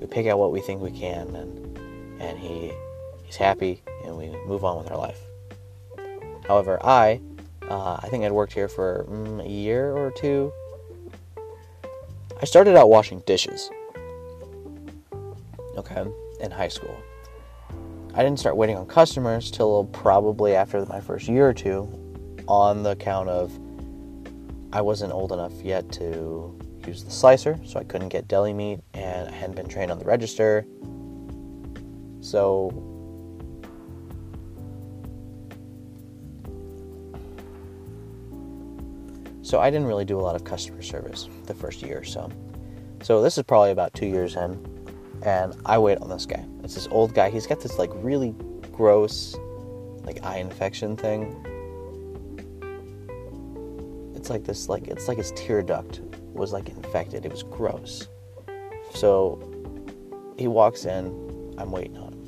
we 0.00 0.08
pick 0.08 0.26
out 0.26 0.40
what 0.40 0.50
we 0.50 0.60
think 0.60 0.82
we 0.82 0.90
can. 0.90 1.36
And, 1.36 1.78
and 2.20 2.36
he, 2.36 2.72
he's 3.22 3.36
happy, 3.36 3.82
and 4.04 4.16
we 4.16 4.30
move 4.48 4.64
on 4.64 4.78
with 4.78 4.90
our 4.90 4.98
life. 4.98 5.20
However, 6.48 6.84
I, 6.84 7.20
uh, 7.68 8.00
I 8.02 8.08
think 8.08 8.24
I'd 8.24 8.32
worked 8.32 8.52
here 8.52 8.66
for 8.68 9.06
mm, 9.08 9.46
a 9.46 9.48
year 9.48 9.96
or 9.96 10.10
two. 10.10 10.52
I 12.42 12.46
started 12.46 12.76
out 12.76 12.88
washing 12.88 13.20
dishes. 13.26 13.70
Okay, 15.76 16.04
in 16.40 16.50
high 16.50 16.66
school. 16.66 17.00
I 18.12 18.24
didn't 18.24 18.40
start 18.40 18.56
waiting 18.56 18.76
on 18.76 18.86
customers 18.86 19.52
till 19.52 19.84
probably 19.84 20.56
after 20.56 20.84
my 20.86 21.00
first 21.00 21.28
year 21.28 21.48
or 21.48 21.54
two, 21.54 21.99
on 22.50 22.82
the 22.82 22.90
account 22.90 23.28
of 23.28 23.56
I 24.72 24.80
wasn't 24.80 25.12
old 25.12 25.30
enough 25.30 25.52
yet 25.62 25.90
to 25.92 26.58
use 26.84 27.04
the 27.04 27.10
slicer, 27.10 27.58
so 27.64 27.78
I 27.78 27.84
couldn't 27.84 28.08
get 28.08 28.26
deli 28.26 28.52
meat, 28.52 28.80
and 28.92 29.28
I 29.28 29.32
hadn't 29.32 29.54
been 29.54 29.68
trained 29.68 29.92
on 29.92 29.98
the 29.98 30.04
register. 30.04 30.66
So 32.20 32.86
So 39.42 39.58
I 39.58 39.68
didn't 39.70 39.88
really 39.88 40.04
do 40.04 40.16
a 40.16 40.22
lot 40.22 40.36
of 40.36 40.44
customer 40.44 40.80
service 40.80 41.28
the 41.46 41.54
first 41.54 41.82
year 41.82 41.98
or 41.98 42.04
so. 42.04 42.30
So 43.02 43.20
this 43.20 43.36
is 43.36 43.42
probably 43.42 43.72
about 43.72 43.94
two 43.94 44.06
years 44.06 44.36
in, 44.36 44.64
and 45.22 45.56
I 45.66 45.76
wait 45.78 45.98
on 45.98 46.08
this 46.08 46.24
guy. 46.24 46.44
It's 46.62 46.74
this 46.74 46.86
old 46.92 47.14
guy. 47.14 47.30
He's 47.30 47.48
got 47.48 47.60
this 47.60 47.76
like 47.76 47.90
really 47.94 48.32
gross, 48.70 49.34
like 50.04 50.24
eye 50.24 50.36
infection 50.36 50.96
thing. 50.96 51.34
Like 54.30 54.44
this, 54.44 54.68
like 54.68 54.88
it's 54.88 55.08
like 55.08 55.18
his 55.18 55.32
tear 55.32 55.60
duct 55.60 56.00
was 56.32 56.52
like 56.52 56.68
infected. 56.68 57.26
It 57.26 57.32
was 57.32 57.42
gross. 57.42 58.08
So 58.94 59.38
he 60.38 60.46
walks 60.46 60.84
in. 60.84 61.54
I'm 61.58 61.70
waiting 61.72 61.98
on 61.98 62.12
him, 62.12 62.22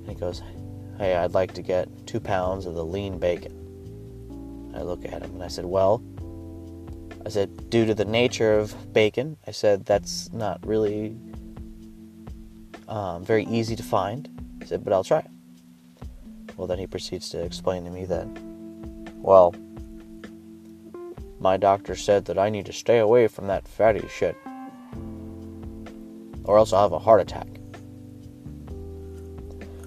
and 0.00 0.08
he 0.08 0.14
goes, 0.14 0.42
"Hey, 0.98 1.16
I'd 1.16 1.34
like 1.34 1.54
to 1.54 1.62
get 1.62 1.88
two 2.06 2.20
pounds 2.20 2.66
of 2.66 2.74
the 2.74 2.84
lean 2.84 3.18
bacon." 3.18 3.58
I 4.78 4.82
look 4.82 5.04
at 5.04 5.22
him 5.22 5.32
and 5.34 5.42
I 5.42 5.48
said, 5.48 5.64
Well, 5.64 6.02
I 7.26 7.30
said, 7.30 7.68
due 7.68 7.84
to 7.84 7.94
the 7.94 8.04
nature 8.04 8.58
of 8.58 8.92
bacon, 8.92 9.36
I 9.46 9.50
said, 9.50 9.84
that's 9.84 10.32
not 10.32 10.64
really 10.64 11.16
um, 12.86 13.24
very 13.24 13.44
easy 13.46 13.74
to 13.76 13.82
find. 13.82 14.28
I 14.62 14.66
said, 14.66 14.84
but 14.84 14.92
I'll 14.92 15.04
try. 15.04 15.26
Well, 16.56 16.66
then 16.66 16.78
he 16.78 16.86
proceeds 16.86 17.28
to 17.30 17.42
explain 17.42 17.84
to 17.84 17.90
me 17.90 18.04
that, 18.06 18.26
well, 19.16 19.54
my 21.40 21.56
doctor 21.56 21.94
said 21.94 22.24
that 22.26 22.38
I 22.38 22.50
need 22.50 22.66
to 22.66 22.72
stay 22.72 22.98
away 22.98 23.28
from 23.28 23.46
that 23.46 23.66
fatty 23.66 24.06
shit, 24.08 24.36
or 26.44 26.58
else 26.58 26.72
I'll 26.72 26.82
have 26.82 26.92
a 26.92 26.98
heart 26.98 27.20
attack. 27.20 27.48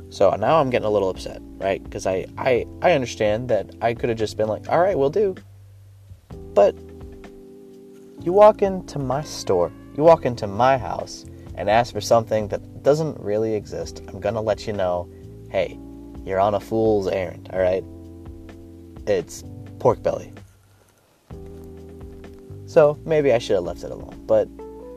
So 0.09 0.29
now 0.31 0.59
I'm 0.59 0.69
getting 0.69 0.87
a 0.87 0.91
little 0.91 1.09
upset, 1.09 1.41
right? 1.57 1.81
Because 1.83 2.05
I, 2.05 2.25
I, 2.37 2.65
I 2.81 2.91
understand 2.91 3.49
that 3.49 3.73
I 3.81 3.93
could 3.93 4.09
have 4.09 4.17
just 4.17 4.35
been 4.35 4.47
like, 4.47 4.67
all 4.69 4.79
right, 4.79 4.97
we'll 4.97 5.09
do. 5.09 5.35
But 6.53 6.75
you 8.21 8.33
walk 8.33 8.61
into 8.61 8.99
my 8.99 9.21
store, 9.21 9.71
you 9.95 10.03
walk 10.03 10.25
into 10.25 10.47
my 10.47 10.77
house 10.77 11.25
and 11.55 11.69
ask 11.69 11.93
for 11.93 12.01
something 12.01 12.47
that 12.49 12.83
doesn't 12.83 13.19
really 13.19 13.55
exist. 13.55 14.01
I'm 14.07 14.19
going 14.19 14.35
to 14.35 14.41
let 14.41 14.67
you 14.67 14.73
know 14.73 15.09
hey, 15.49 15.77
you're 16.25 16.39
on 16.39 16.55
a 16.55 16.59
fool's 16.59 17.07
errand, 17.07 17.49
all 17.51 17.59
right? 17.59 17.83
It's 19.05 19.43
pork 19.79 20.01
belly. 20.01 20.31
So 22.71 22.97
maybe 23.03 23.33
I 23.33 23.37
should 23.37 23.55
have 23.55 23.65
left 23.65 23.83
it 23.83 23.91
alone. 23.91 24.23
But 24.25 24.47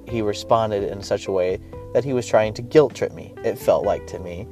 he 0.07 0.23
responded 0.23 0.85
in 0.85 1.03
such 1.03 1.27
a 1.27 1.33
way 1.33 1.59
that 1.93 2.05
he 2.05 2.13
was 2.13 2.25
trying 2.25 2.55
to 2.55 2.63
guilt 2.63 2.95
trip 2.95 3.13
me, 3.13 3.35
it 3.43 3.59
felt 3.59 3.85
like 3.85 4.07
to 4.09 4.21
me 4.21 4.47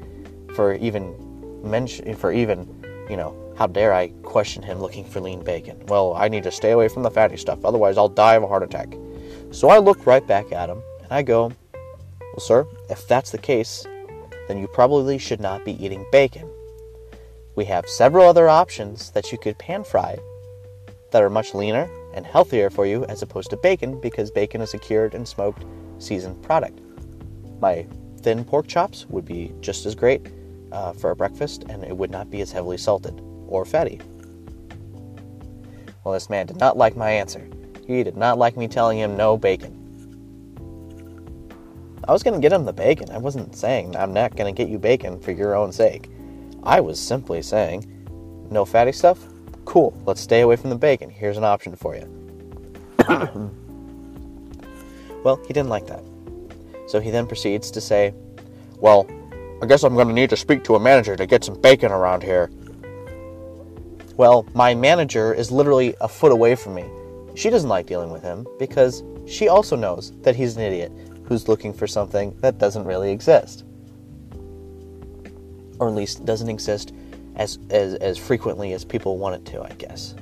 for 0.56 0.74
even 0.74 1.14
mention 1.62 2.16
for 2.16 2.32
even 2.32 2.66
you 3.08 3.16
know 3.16 3.32
how 3.56 3.68
dare 3.68 3.94
I 3.94 4.08
question 4.24 4.60
him 4.60 4.80
looking 4.80 5.04
for 5.04 5.20
lean 5.20 5.44
bacon? 5.44 5.86
Well, 5.86 6.14
I 6.14 6.26
need 6.26 6.42
to 6.42 6.50
stay 6.50 6.72
away 6.72 6.88
from 6.88 7.04
the 7.04 7.12
fatty 7.12 7.36
stuff, 7.36 7.64
otherwise 7.64 7.96
I'll 7.96 8.08
die 8.08 8.34
of 8.34 8.42
a 8.42 8.48
heart 8.48 8.64
attack. 8.64 8.92
So 9.52 9.68
I 9.68 9.78
look 9.78 10.04
right 10.04 10.26
back 10.26 10.50
at 10.50 10.68
him 10.68 10.82
and 11.04 11.12
I 11.12 11.22
go, 11.22 11.52
Well, 12.32 12.40
sir, 12.40 12.66
if 12.90 13.06
that's 13.06 13.30
the 13.30 13.38
case, 13.38 13.86
then 14.48 14.58
you 14.58 14.66
probably 14.66 15.16
should 15.18 15.40
not 15.40 15.64
be 15.64 15.80
eating 15.84 16.04
bacon. 16.10 16.50
We 17.54 17.66
have 17.66 17.88
several 17.88 18.26
other 18.26 18.48
options 18.48 19.12
that 19.12 19.30
you 19.30 19.38
could 19.38 19.60
pan 19.60 19.84
fry 19.84 20.18
that 21.12 21.22
are 21.22 21.30
much 21.30 21.54
leaner 21.54 21.88
and 22.14 22.26
healthier 22.26 22.70
for 22.70 22.86
you 22.86 23.04
as 23.06 23.22
opposed 23.22 23.50
to 23.50 23.56
bacon 23.56 24.00
because 24.00 24.30
bacon 24.30 24.60
is 24.60 24.74
a 24.74 24.78
cured 24.78 25.14
and 25.14 25.26
smoked 25.26 25.64
seasoned 25.98 26.42
product. 26.42 26.80
My 27.60 27.86
thin 28.22 28.44
pork 28.44 28.66
chops 28.66 29.06
would 29.08 29.24
be 29.24 29.52
just 29.60 29.86
as 29.86 29.94
great 29.94 30.28
uh, 30.72 30.92
for 30.92 31.10
a 31.10 31.16
breakfast, 31.16 31.64
and 31.68 31.84
it 31.84 31.96
would 31.96 32.10
not 32.10 32.30
be 32.30 32.40
as 32.40 32.50
heavily 32.50 32.78
salted 32.78 33.20
or 33.46 33.64
fatty. 33.64 34.00
Well, 36.04 36.14
this 36.14 36.30
man 36.30 36.46
did 36.46 36.56
not 36.56 36.76
like 36.76 36.96
my 36.96 37.10
answer. 37.10 37.48
He 37.86 38.02
did 38.02 38.16
not 38.16 38.38
like 38.38 38.56
me 38.56 38.68
telling 38.68 38.98
him 38.98 39.16
no 39.16 39.36
bacon. 39.36 39.78
I 42.08 42.12
was 42.12 42.24
going 42.24 42.34
to 42.34 42.40
get 42.40 42.52
him 42.52 42.64
the 42.64 42.72
bacon. 42.72 43.10
I 43.10 43.18
wasn't 43.18 43.54
saying 43.54 43.96
I'm 43.96 44.12
not 44.12 44.34
going 44.34 44.52
to 44.52 44.56
get 44.56 44.70
you 44.70 44.78
bacon 44.78 45.20
for 45.20 45.30
your 45.30 45.54
own 45.54 45.70
sake. 45.70 46.10
I 46.64 46.80
was 46.80 46.98
simply 46.98 47.42
saying, 47.42 47.86
no 48.50 48.64
fatty 48.64 48.92
stuff? 48.92 49.24
Cool, 49.64 49.96
let's 50.06 50.20
stay 50.20 50.40
away 50.40 50.56
from 50.56 50.70
the 50.70 50.76
bacon. 50.76 51.10
Here's 51.10 51.36
an 51.36 51.44
option 51.44 51.76
for 51.76 51.94
you. 51.94 52.06
well, 55.24 55.36
he 55.46 55.52
didn't 55.52 55.68
like 55.68 55.86
that. 55.86 56.02
So 56.88 57.00
he 57.00 57.10
then 57.10 57.26
proceeds 57.26 57.70
to 57.70 57.80
say, 57.80 58.12
Well, 58.78 59.06
I 59.62 59.66
guess 59.66 59.82
I'm 59.84 59.94
going 59.94 60.08
to 60.08 60.14
need 60.14 60.30
to 60.30 60.36
speak 60.36 60.64
to 60.64 60.74
a 60.74 60.80
manager 60.80 61.16
to 61.16 61.26
get 61.26 61.44
some 61.44 61.60
bacon 61.60 61.92
around 61.92 62.22
here. 62.22 62.50
Well, 64.16 64.46
my 64.54 64.74
manager 64.74 65.32
is 65.32 65.50
literally 65.50 65.94
a 66.00 66.08
foot 66.08 66.32
away 66.32 66.54
from 66.54 66.74
me. 66.74 66.84
She 67.34 67.48
doesn't 67.48 67.68
like 67.68 67.86
dealing 67.86 68.10
with 68.10 68.22
him 68.22 68.46
because 68.58 69.02
she 69.26 69.48
also 69.48 69.76
knows 69.76 70.12
that 70.22 70.36
he's 70.36 70.56
an 70.56 70.62
idiot 70.62 70.92
who's 71.24 71.48
looking 71.48 71.72
for 71.72 71.86
something 71.86 72.36
that 72.40 72.58
doesn't 72.58 72.84
really 72.84 73.10
exist. 73.10 73.64
Or 75.78 75.88
at 75.88 75.94
least 75.94 76.26
doesn't 76.26 76.50
exist 76.50 76.92
as, 77.36 77.58
as, 77.70 77.94
as 77.94 78.18
frequently 78.18 78.72
as 78.72 78.84
people 78.84 79.18
want 79.18 79.36
it 79.36 79.44
to, 79.52 79.62
I 79.62 79.70
guess. 79.70 80.14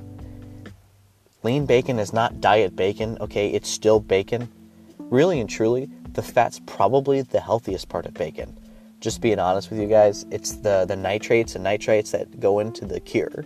Lean 1.43 1.67
bacon 1.67 1.99
is 1.99 2.12
not 2.12 2.40
diet 2.40 2.76
bacon, 2.76 3.17
okay? 3.21 3.50
It's 3.50 3.69
still 3.69 4.00
bacon. 4.00 4.49
Really 4.99 5.40
and 5.40 5.49
truly, 5.49 5.88
the 6.12 6.23
fat's 6.23 6.61
probably 6.67 7.23
the 7.23 7.40
healthiest 7.40 7.88
part 7.88 8.07
of 8.07 8.14
bacon 8.14 8.57
just 9.00 9.21
being 9.21 9.38
honest 9.38 9.71
with 9.71 9.81
you 9.81 9.88
guys, 9.88 10.26
it's 10.31 10.52
the 10.52 10.85
the 10.87 10.97
nitrates 10.97 11.57
and 11.57 11.64
nitrites 11.64 12.11
that 12.12 12.38
go 12.38 12.59
into 12.59 12.85
the 12.85 13.00
cure. 13.00 13.45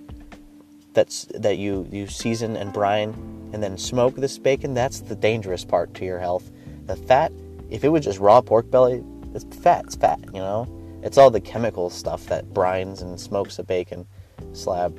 That's 0.92 1.24
that 1.34 1.58
you 1.58 1.88
you 1.90 2.06
season 2.06 2.56
and 2.56 2.72
brine 2.72 3.10
and 3.52 3.62
then 3.62 3.78
smoke 3.78 4.16
this 4.16 4.36
bacon. 4.36 4.74
That's 4.74 5.00
the 5.00 5.14
dangerous 5.14 5.64
part 5.64 5.94
to 5.94 6.04
your 6.04 6.18
health. 6.18 6.50
The 6.86 6.96
fat, 6.96 7.32
if 7.70 7.84
it 7.84 7.88
was 7.88 8.04
just 8.04 8.18
raw 8.18 8.40
pork 8.40 8.70
belly, 8.70 9.02
it's 9.32 9.44
fat. 9.56 9.84
It's 9.86 9.96
fat. 9.96 10.20
You 10.32 10.40
know, 10.40 10.73
it's 11.04 11.16
all 11.16 11.30
the 11.30 11.40
chemical 11.40 11.90
stuff 11.90 12.26
that 12.26 12.52
brines 12.52 13.02
and 13.02 13.18
smokes 13.20 13.60
a 13.60 13.62
bacon 13.62 14.06
slab. 14.52 14.98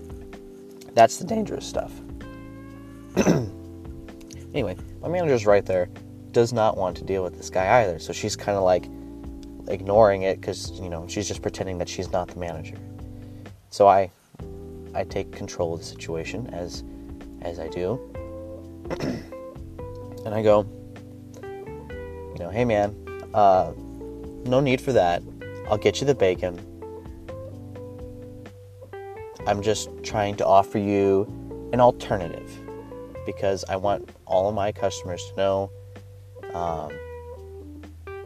That's 0.93 1.17
the 1.17 1.25
dangerous 1.25 1.65
stuff. 1.65 1.91
anyway, 4.53 4.77
my 5.01 5.09
manager's 5.09 5.45
right 5.45 5.65
there. 5.65 5.89
Does 6.31 6.53
not 6.53 6.77
want 6.77 6.95
to 6.97 7.03
deal 7.03 7.23
with 7.23 7.35
this 7.35 7.49
guy 7.49 7.81
either. 7.81 7.99
So 7.99 8.13
she's 8.13 8.37
kind 8.37 8.57
of 8.57 8.63
like, 8.63 8.87
ignoring 9.67 10.23
it 10.23 10.39
because 10.39 10.71
you 10.79 10.89
know 10.89 11.07
she's 11.07 11.27
just 11.27 11.41
pretending 11.41 11.77
that 11.77 11.89
she's 11.89 12.11
not 12.11 12.27
the 12.27 12.39
manager. 12.39 12.77
So 13.69 13.87
I 13.87 14.09
I 14.93 15.03
take 15.03 15.31
control 15.31 15.73
of 15.73 15.79
the 15.79 15.85
situation 15.85 16.47
as 16.53 16.83
as 17.41 17.59
I 17.59 17.67
do, 17.67 17.99
and 20.25 20.33
I 20.33 20.41
go, 20.41 20.65
you 21.41 22.39
know, 22.39 22.49
hey 22.49 22.65
man, 22.65 22.95
uh, 23.33 23.71
no 24.45 24.59
need 24.59 24.81
for 24.81 24.93
that. 24.93 25.21
I'll 25.69 25.77
get 25.77 25.99
you 25.99 26.07
the 26.07 26.15
bacon. 26.15 26.59
I'm 29.47 29.61
just 29.61 29.89
trying 30.03 30.35
to 30.37 30.45
offer 30.45 30.77
you 30.77 31.27
an 31.73 31.79
alternative 31.79 32.51
because 33.25 33.63
I 33.69 33.75
want 33.75 34.09
all 34.25 34.49
of 34.49 34.55
my 34.55 34.71
customers 34.71 35.23
to 35.29 35.35
know 35.35 35.71
um, 36.53 36.91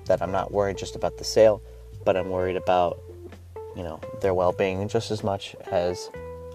that 0.05 0.21
I'm 0.21 0.31
not 0.31 0.51
worried 0.51 0.77
just 0.77 0.95
about 0.95 1.17
the 1.17 1.23
sale, 1.23 1.61
but 2.05 2.15
I'm 2.15 2.29
worried 2.29 2.55
about, 2.55 3.01
you 3.75 3.83
know, 3.83 3.99
their 4.21 4.33
well-being 4.33 4.87
just 4.87 5.11
as 5.11 5.23
much 5.23 5.55
as 5.71 6.09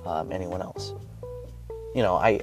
um, 0.04 0.32
anyone 0.32 0.62
else. 0.62 0.94
You 1.94 2.02
know, 2.02 2.16
I, 2.16 2.40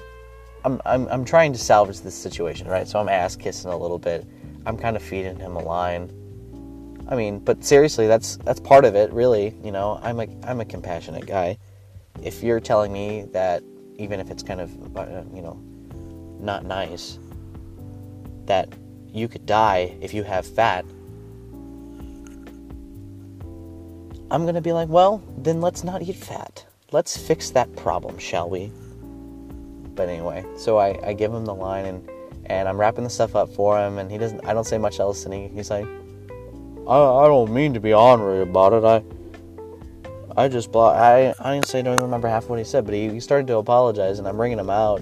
I'm, 0.64 0.82
I'm, 0.86 1.08
I'm 1.08 1.26
trying 1.26 1.54
to 1.54 1.60
salvage 1.60 2.02
this 2.02 2.16
situation, 2.16 2.68
right? 2.68 2.88
So 2.88 3.00
I'm 3.00 3.10
ass 3.10 3.36
kissing 3.36 3.72
a 3.72 3.78
little 3.78 4.00
bit. 4.00 4.26
I'm 4.66 4.78
kind 4.78 4.96
of 4.96 5.02
feeding 5.02 5.38
him 5.38 5.56
a 5.56 5.64
line. 5.64 6.12
I 7.12 7.16
mean, 7.16 7.40
but 7.40 7.64
seriously, 7.64 8.08
that's 8.08 8.38
that's 8.38 8.60
part 8.60 8.86
of 8.86 8.96
it, 8.96 9.12
really. 9.12 9.56
You 9.64 9.72
know, 9.72 10.00
I'm 10.02 10.20
a 10.20 10.28
I'm 10.44 10.62
a 10.62 10.66
compassionate 10.66 11.28
guy. 11.28 11.58
If 12.24 12.42
you're 12.42 12.60
telling 12.60 12.92
me 12.92 13.26
that, 13.34 13.62
even 13.98 14.20
if 14.20 14.32
it's 14.32 14.42
kind 14.42 14.62
of, 14.62 14.98
uh, 14.98 15.24
you 15.34 15.42
know, 15.42 15.62
not 16.40 16.66
nice, 16.66 17.20
that 18.46 18.70
you 19.12 19.28
could 19.28 19.46
die 19.46 19.96
if 20.02 20.14
you 20.14 20.24
have 20.24 20.46
fat 20.46 20.86
I'm 24.32 24.46
gonna 24.46 24.62
be 24.62 24.72
like, 24.72 24.88
well, 24.88 25.22
then 25.38 25.60
let's 25.60 25.84
not 25.84 26.02
eat 26.02 26.16
fat. 26.16 26.66
Let's 26.94 27.18
fix 27.18 27.50
that 27.50 27.76
problem, 27.76 28.18
shall 28.18 28.50
we? 28.50 28.72
But 29.94 30.08
anyway, 30.08 30.46
so 30.56 30.78
I, 30.78 30.98
I 31.06 31.12
give 31.12 31.34
him 31.34 31.44
the 31.44 31.54
line 31.54 31.86
and 31.86 32.10
and 32.46 32.70
I'm 32.70 32.80
wrapping 32.80 33.04
the 33.04 33.10
stuff 33.10 33.36
up 33.36 33.50
for 33.50 33.78
him, 33.78 33.98
and 33.98 34.10
he 34.10 34.18
doesn't. 34.18 34.46
I 34.46 34.54
don't 34.54 34.64
say 34.64 34.78
much 34.78 35.02
else, 35.02 35.26
and 35.26 35.34
he, 35.34 35.50
he's 35.50 35.70
like, 35.70 35.86
I, 36.88 36.96
I 36.96 37.28
don't 37.28 37.52
mean 37.52 37.74
to 37.74 37.80
be 37.80 37.94
ornery 37.94 38.42
about 38.42 38.74
it. 38.74 38.84
I 38.84 39.04
I 40.36 40.48
just 40.48 40.72
blah. 40.72 40.92
I 40.92 41.34
I 41.40 41.56
honestly 41.56 41.84
don't 41.84 41.94
even 41.94 42.06
remember 42.06 42.28
half 42.28 42.48
what 42.48 42.58
he 42.58 42.66
said, 42.66 42.86
but 42.86 42.94
he, 42.94 43.10
he 43.10 43.20
started 43.20 43.48
to 43.48 43.58
apologize, 43.58 44.20
and 44.20 44.28
I'm 44.28 44.38
bringing 44.38 44.60
him 44.60 44.70
out, 44.70 45.02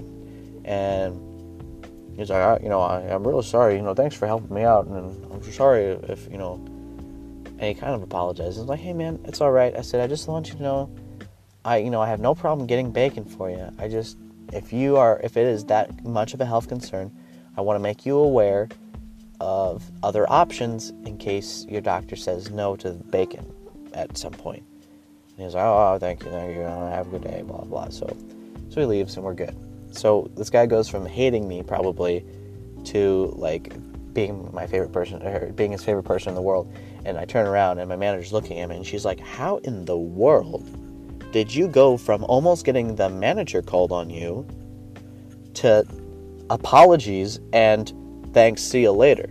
and 0.64 2.16
he's 2.16 2.30
like, 2.30 2.62
you 2.62 2.68
know, 2.68 2.80
I, 2.80 3.00
I'm 3.00 3.26
really 3.26 3.44
sorry. 3.44 3.76
You 3.76 3.82
know, 3.82 3.94
thanks 3.94 4.16
for 4.16 4.26
helping 4.26 4.54
me 4.54 4.62
out, 4.62 4.86
and 4.86 4.96
I'm 5.32 5.42
sorry 5.52 5.84
if 5.84 6.30
you 6.30 6.38
know. 6.38 6.54
And 7.58 7.68
he 7.68 7.74
kind 7.74 7.94
of 7.94 8.02
apologizes. 8.02 8.56
He's 8.56 8.64
like, 8.64 8.80
hey 8.80 8.94
man, 8.94 9.20
it's 9.24 9.42
all 9.42 9.52
right. 9.52 9.76
I 9.76 9.82
said, 9.82 10.00
I 10.00 10.06
just 10.06 10.26
want 10.28 10.48
you 10.48 10.54
to 10.54 10.62
know, 10.62 10.90
I 11.64 11.76
you 11.78 11.90
know 11.90 12.00
I 12.00 12.08
have 12.08 12.20
no 12.20 12.34
problem 12.34 12.66
getting 12.66 12.90
bacon 12.90 13.24
for 13.24 13.50
you. 13.50 13.70
I 13.78 13.88
just 13.88 14.16
if 14.52 14.72
you 14.72 14.96
are 14.96 15.20
if 15.22 15.36
it 15.36 15.46
is 15.46 15.64
that 15.66 16.04
much 16.04 16.34
of 16.34 16.40
a 16.40 16.46
health 16.46 16.68
concern, 16.68 17.14
I 17.56 17.60
want 17.60 17.76
to 17.76 17.80
make 17.80 18.06
you 18.06 18.16
aware 18.16 18.68
of 19.40 19.90
other 20.02 20.30
options 20.30 20.90
in 21.06 21.16
case 21.16 21.66
your 21.68 21.80
doctor 21.80 22.14
says 22.16 22.50
no 22.50 22.76
to 22.76 22.92
bacon 22.92 23.44
at 23.94 24.16
some 24.16 24.32
point. 24.32 24.62
And 25.36 25.46
he's 25.46 25.54
like, 25.54 25.64
oh, 25.64 25.94
oh 25.94 25.98
thank 25.98 26.22
you, 26.24 26.30
thank 26.30 26.54
you, 26.54 26.62
uh, 26.62 26.90
have 26.90 27.06
a 27.06 27.10
good 27.10 27.24
day, 27.24 27.42
blah, 27.42 27.64
blah. 27.64 27.88
So, 27.88 28.16
so 28.68 28.80
he 28.80 28.86
leaves 28.86 29.16
and 29.16 29.24
we're 29.24 29.34
good. 29.34 29.56
So 29.90 30.30
this 30.36 30.50
guy 30.50 30.66
goes 30.66 30.88
from 30.88 31.06
hating 31.06 31.48
me 31.48 31.62
probably 31.62 32.24
to 32.84 33.32
like 33.36 33.72
being 34.12 34.48
my 34.52 34.66
favorite 34.66 34.92
person, 34.92 35.22
or 35.22 35.52
being 35.52 35.72
his 35.72 35.82
favorite 35.82 36.02
person 36.04 36.30
in 36.30 36.34
the 36.34 36.42
world. 36.42 36.72
And 37.04 37.16
I 37.16 37.24
turn 37.24 37.46
around 37.46 37.78
and 37.78 37.88
my 37.88 37.96
manager's 37.96 38.32
looking 38.32 38.58
at 38.58 38.68
me 38.68 38.76
and 38.76 38.86
she's 38.86 39.04
like, 39.04 39.20
how 39.20 39.56
in 39.58 39.84
the 39.84 39.96
world 39.96 40.68
did 41.32 41.54
you 41.54 41.68
go 41.68 41.96
from 41.96 42.24
almost 42.24 42.64
getting 42.64 42.96
the 42.96 43.08
manager 43.08 43.62
called 43.62 43.92
on 43.92 44.10
you 44.10 44.46
to 45.54 45.86
apologies 46.50 47.38
and 47.52 47.92
thanks, 48.32 48.62
see 48.62 48.82
you 48.82 48.92
later? 48.92 49.30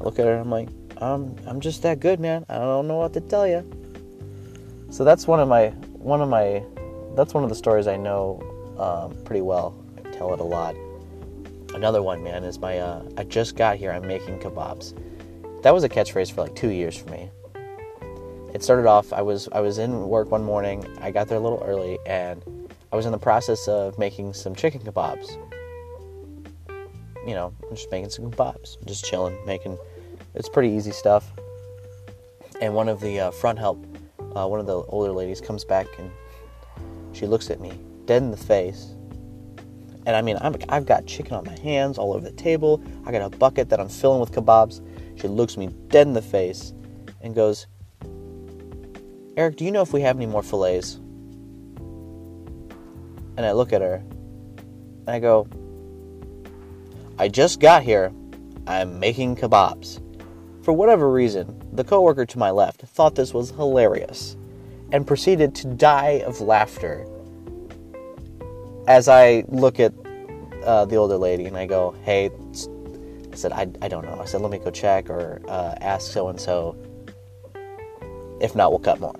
I 0.00 0.04
look 0.04 0.18
at 0.18 0.26
her 0.26 0.38
I'm 0.38 0.50
like, 0.50 0.68
um, 1.02 1.36
I'm 1.46 1.60
just 1.60 1.82
that 1.82 2.00
good, 2.00 2.20
man. 2.20 2.46
I 2.48 2.58
don't 2.58 2.86
know 2.86 2.96
what 2.96 3.12
to 3.14 3.20
tell 3.20 3.46
you. 3.46 3.68
So 4.90 5.04
that's 5.04 5.26
one 5.26 5.40
of 5.40 5.48
my 5.48 5.68
one 5.98 6.20
of 6.20 6.28
my 6.28 6.62
that's 7.16 7.34
one 7.34 7.42
of 7.42 7.48
the 7.48 7.56
stories 7.56 7.86
I 7.86 7.96
know 7.96 8.42
um, 8.78 9.16
pretty 9.24 9.42
well. 9.42 9.82
I 9.98 10.10
tell 10.10 10.32
it 10.34 10.40
a 10.40 10.44
lot. 10.44 10.74
Another 11.74 12.02
one, 12.02 12.22
man, 12.22 12.44
is 12.44 12.58
my 12.58 12.78
uh, 12.78 13.02
I 13.16 13.24
just 13.24 13.56
got 13.56 13.76
here. 13.76 13.90
I'm 13.90 14.06
making 14.06 14.38
kebabs. 14.38 14.94
That 15.62 15.72
was 15.72 15.84
a 15.84 15.88
catchphrase 15.88 16.32
for 16.32 16.42
like 16.42 16.54
two 16.54 16.70
years 16.70 16.96
for 16.96 17.10
me. 17.10 17.30
It 18.52 18.62
started 18.62 18.86
off. 18.86 19.12
I 19.12 19.22
was 19.22 19.48
I 19.52 19.60
was 19.60 19.78
in 19.78 20.08
work 20.08 20.30
one 20.30 20.44
morning. 20.44 20.86
I 21.00 21.10
got 21.10 21.28
there 21.28 21.38
a 21.38 21.40
little 21.40 21.62
early, 21.64 21.98
and 22.06 22.44
I 22.92 22.96
was 22.96 23.06
in 23.06 23.12
the 23.12 23.18
process 23.18 23.66
of 23.68 23.98
making 23.98 24.34
some 24.34 24.54
chicken 24.54 24.82
kebabs. 24.82 25.36
You 27.26 27.34
know, 27.34 27.54
I'm 27.62 27.76
just 27.76 27.90
making 27.90 28.10
some 28.10 28.30
kebabs, 28.30 28.84
just 28.86 29.04
chilling, 29.04 29.36
making. 29.46 29.78
It's 30.34 30.48
pretty 30.48 30.70
easy 30.70 30.92
stuff. 30.92 31.30
And 32.60 32.74
one 32.74 32.88
of 32.88 33.00
the 33.00 33.20
uh, 33.20 33.30
front 33.30 33.58
help 33.58 33.84
uh, 34.34 34.46
one 34.46 34.60
of 34.60 34.66
the 34.66 34.76
older 34.84 35.12
ladies 35.12 35.40
comes 35.40 35.64
back 35.64 35.86
and 35.98 36.10
she 37.12 37.26
looks 37.26 37.50
at 37.50 37.60
me 37.60 37.78
dead 38.06 38.22
in 38.22 38.30
the 38.30 38.36
face. 38.36 38.94
And 40.04 40.16
I 40.16 40.22
mean, 40.22 40.36
i 40.38 40.74
have 40.74 40.86
got 40.86 41.06
chicken 41.06 41.34
on 41.34 41.44
my 41.44 41.58
hands 41.60 41.98
all 41.98 42.12
over 42.14 42.28
the 42.28 42.34
table. 42.34 42.82
I 43.06 43.12
got 43.12 43.22
a 43.22 43.36
bucket 43.36 43.68
that 43.68 43.78
I'm 43.78 43.88
filling 43.88 44.20
with 44.20 44.32
kebabs. 44.32 44.80
She 45.20 45.28
looks 45.28 45.56
me 45.56 45.68
dead 45.88 46.06
in 46.06 46.14
the 46.14 46.22
face 46.22 46.72
and 47.20 47.34
goes, 47.34 47.66
Eric, 49.36 49.56
do 49.56 49.64
you 49.64 49.70
know 49.70 49.82
if 49.82 49.92
we 49.92 50.00
have 50.00 50.16
any 50.16 50.26
more 50.26 50.42
fillets? 50.42 50.94
And 53.36 53.46
I 53.46 53.52
look 53.52 53.72
at 53.72 53.80
her 53.80 54.02
and 55.06 55.10
I 55.10 55.20
go, 55.20 55.46
I 57.18 57.28
just 57.28 57.60
got 57.60 57.82
here. 57.82 58.12
I'm 58.66 58.98
making 58.98 59.36
kebabs. 59.36 60.00
For 60.62 60.72
whatever 60.72 61.10
reason, 61.10 61.60
the 61.72 61.84
coworker 61.84 62.24
to 62.26 62.38
my 62.38 62.50
left 62.50 62.82
thought 62.82 63.14
this 63.14 63.34
was 63.34 63.50
hilarious 63.50 64.36
and 64.92 65.06
proceeded 65.06 65.54
to 65.56 65.66
die 65.66 66.22
of 66.24 66.40
laughter 66.40 67.06
as 68.86 69.08
I 69.08 69.44
look 69.48 69.80
at 69.80 69.92
uh, 70.64 70.84
the 70.84 70.96
older 70.96 71.16
lady 71.16 71.46
and 71.46 71.56
I 71.56 71.66
go, 71.66 71.94
"Hey," 72.04 72.30
I 73.32 73.36
said, 73.36 73.52
I, 73.52 73.68
"I 73.82 73.88
don't 73.88 74.04
know." 74.04 74.18
I 74.20 74.24
said, 74.24 74.40
"Let 74.40 74.50
me 74.50 74.58
go 74.58 74.70
check 74.70 75.10
or 75.10 75.40
uh, 75.48 75.74
ask 75.80 76.12
so 76.12 76.28
and 76.28 76.40
so. 76.40 76.76
If 78.40 78.54
not, 78.54 78.70
we'll 78.70 78.80
cut 78.80 79.00
more." 79.00 79.14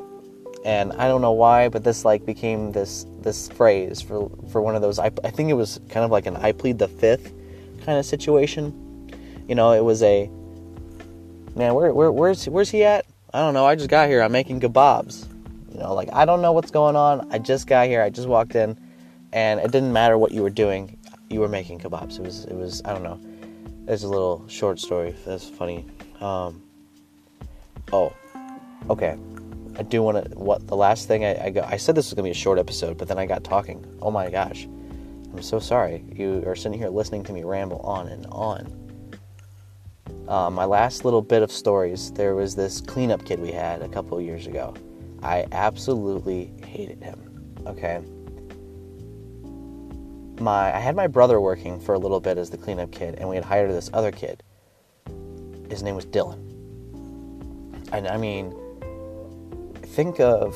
And 0.65 0.93
I 0.93 1.09
don't 1.09 1.21
know 1.21 1.33
why, 1.33 1.69
but 1.69 1.83
this 1.83 2.05
like 2.05 2.25
became 2.25 2.73
this 2.73 3.07
this 3.21 3.49
phrase 3.49 4.01
for 4.01 4.31
for 4.51 4.63
one 4.63 4.77
of 4.77 4.83
those. 4.83 4.99
I, 4.99 5.11
I 5.25 5.31
think 5.31 5.51
it 5.51 5.55
was 5.55 5.81
kind 5.89 6.05
of 6.05 6.11
like 6.11 6.27
an 6.27 6.37
"I 6.37 6.53
plead 6.53 6.79
the 6.79 6.89
fifth 6.89 7.33
kind 7.85 7.99
of 7.99 8.07
situation. 8.07 9.11
You 9.49 9.55
know, 9.55 9.73
it 9.73 9.85
was 9.85 10.03
a 10.03 10.29
man, 11.55 11.75
where, 11.75 11.93
where, 11.93 12.11
where's, 12.11 12.49
where's 12.49 12.71
he 12.71 12.85
at? 12.85 13.05
I 13.35 13.41
don't 13.41 13.55
know. 13.55 13.65
I 13.65 13.75
just 13.75 13.89
got 13.89 14.09
here. 14.09 14.23
I'm 14.23 14.33
making 14.33 14.61
kebabs. 14.61 15.27
You 15.73 15.81
know, 15.81 15.95
like 15.95 16.11
I 16.13 16.27
don't 16.27 16.43
know 16.43 16.53
what's 16.53 16.71
going 16.71 16.97
on. 16.97 17.33
I 17.33 17.39
just 17.39 17.67
got 17.67 17.87
here. 17.87 18.03
I 18.03 18.11
just 18.11 18.29
walked 18.29 18.55
in, 18.55 18.79
and 19.33 19.59
it 19.59 19.73
didn't 19.73 19.93
matter 19.93 20.19
what 20.19 20.33
you 20.33 20.43
were 20.43 20.51
doing. 20.51 20.99
You 21.31 21.41
were 21.41 21.49
making 21.49 21.81
kebabs. 21.81 22.19
It 22.19 22.23
was, 22.23 22.45
it 22.45 22.55
was. 22.55 22.83
I 22.85 22.93
don't 22.93 23.03
know. 23.03 23.19
It's 23.89 24.03
a 24.03 24.09
little 24.09 24.47
short 24.49 24.79
story. 24.79 25.15
That's 25.25 25.49
funny. 25.49 25.87
Um, 26.21 26.63
oh, 27.91 28.13
okay. 28.91 29.17
I 29.79 29.83
do 29.83 30.03
want 30.03 30.23
to. 30.23 30.39
What 30.39 30.67
the 30.67 30.77
last 30.77 31.09
thing 31.09 31.25
I, 31.25 31.47
I 31.47 31.51
got? 31.51 31.73
I 31.73 31.79
said 31.79 31.95
this 31.95 32.09
was 32.09 32.15
gonna 32.15 32.25
be 32.25 32.33
a 32.33 32.35
short 32.35 32.59
episode, 32.59 32.99
but 32.99 33.09
then 33.09 33.19
I 33.19 33.25
got 33.25 33.43
talking. 33.43 33.83
Oh 34.03 34.11
my 34.11 34.29
gosh, 34.29 34.69
I'm 35.33 35.43
so 35.43 35.59
sorry. 35.59 36.05
You 36.13 36.43
are 36.47 36.55
sitting 36.55 36.79
here 36.79 36.89
listening 36.89 37.25
to 37.25 37.33
me 37.33 37.43
ramble 37.43 37.81
on 37.81 38.09
and 38.09 38.27
on. 38.27 38.83
Uh, 40.29 40.51
my 40.51 40.65
last 40.65 41.05
little 41.05 41.23
bit 41.23 41.43
of 41.43 41.51
stories 41.51 42.13
there 42.13 42.35
was 42.35 42.55
this 42.55 42.81
cleanup 42.81 43.25
kid 43.25 43.41
we 43.41 43.51
had 43.51 43.83
a 43.83 43.89
couple 43.89 44.21
years 44.21 44.47
ago. 44.47 44.75
I 45.23 45.47
absolutely 45.53 46.53
hated 46.67 47.03
him. 47.03 47.55
Okay. 47.67 48.03
My 50.39 50.75
I 50.75 50.79
had 50.79 50.97
my 50.97 51.07
brother 51.07 51.41
working 51.41 51.81
for 51.81 51.95
a 51.95 51.99
little 51.99 52.21
bit 52.21 52.37
as 52.37 52.51
the 52.51 52.59
cleanup 52.59 52.93
kid, 52.93 53.15
and 53.17 53.29
we 53.29 53.37
had 53.37 53.45
hired 53.45 53.71
this 53.71 53.89
other 53.95 54.13
kid. 54.13 54.43
His 55.71 55.83
name 55.83 55.95
was 55.95 56.05
Dylan. 56.05 56.41
And 57.93 58.07
I 58.07 58.17
mean, 58.17 58.55
think 59.83 60.21
of 60.21 60.55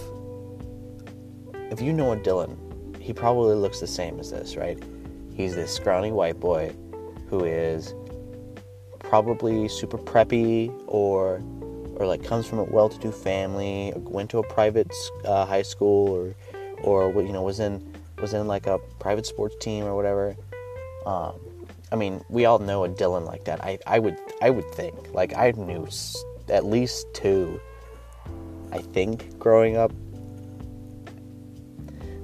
if 1.71 1.81
you 1.81 1.93
know 1.93 2.13
a 2.13 2.17
Dylan, 2.17 2.66
he 3.07 3.13
probably 3.13 3.55
looks 3.55 3.79
the 3.79 3.87
same 3.87 4.19
as 4.19 4.33
this, 4.33 4.57
right? 4.57 4.83
He's 5.33 5.55
this 5.55 5.73
scrawny 5.73 6.11
white 6.11 6.41
boy 6.41 6.75
who 7.31 7.45
is 7.45 7.95
probably 8.99 9.69
super 9.69 9.97
preppy 9.97 10.75
or 10.89 11.41
or 11.95 12.07
like 12.07 12.25
comes 12.25 12.47
from 12.47 12.59
a 12.59 12.65
well-to-do 12.65 13.13
family 13.13 13.93
or 13.95 14.01
went 14.01 14.29
to 14.31 14.39
a 14.39 14.43
private 14.43 14.93
uh, 15.25 15.47
high 15.47 15.63
school 15.63 16.09
or 16.09 16.35
or 16.83 17.23
you 17.23 17.33
know 17.33 17.43
was 17.43 17.61
in 17.61 17.95
was 18.21 18.35
in 18.35 18.49
like 18.49 18.67
a 18.67 18.79
private 18.99 19.25
sports 19.25 19.55
team 19.61 19.85
or 19.85 19.95
whatever 19.95 20.35
um, 21.07 21.39
I 21.93 21.97
mean 21.97 22.25
we 22.29 22.45
all 22.45 22.59
know 22.59 22.85
a 22.85 22.89
Dylan 22.89 23.25
like 23.25 23.45
that 23.45 23.63
I, 23.63 23.79
I 23.87 24.01
would 24.01 24.19
I 24.43 24.51
would 24.51 24.69
think 24.73 25.15
like 25.15 25.37
I 25.37 25.53
knew 25.53 25.87
at 26.49 26.65
least 26.65 27.07
two 27.15 27.61
I 28.73 28.79
think 28.79 29.39
growing 29.39 29.77
up 29.77 29.93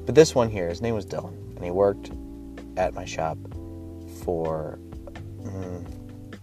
but 0.05 0.15
this 0.15 0.35
one 0.35 0.51
here 0.51 0.69
his 0.69 0.81
name 0.81 0.95
was 0.95 1.07
Dylan 1.07 1.35
and 1.57 1.65
he 1.65 1.71
worked 1.71 2.11
at 2.77 2.95
my 2.95 3.05
shop 3.05 3.39
for 4.25 4.79
mm, 5.43 5.85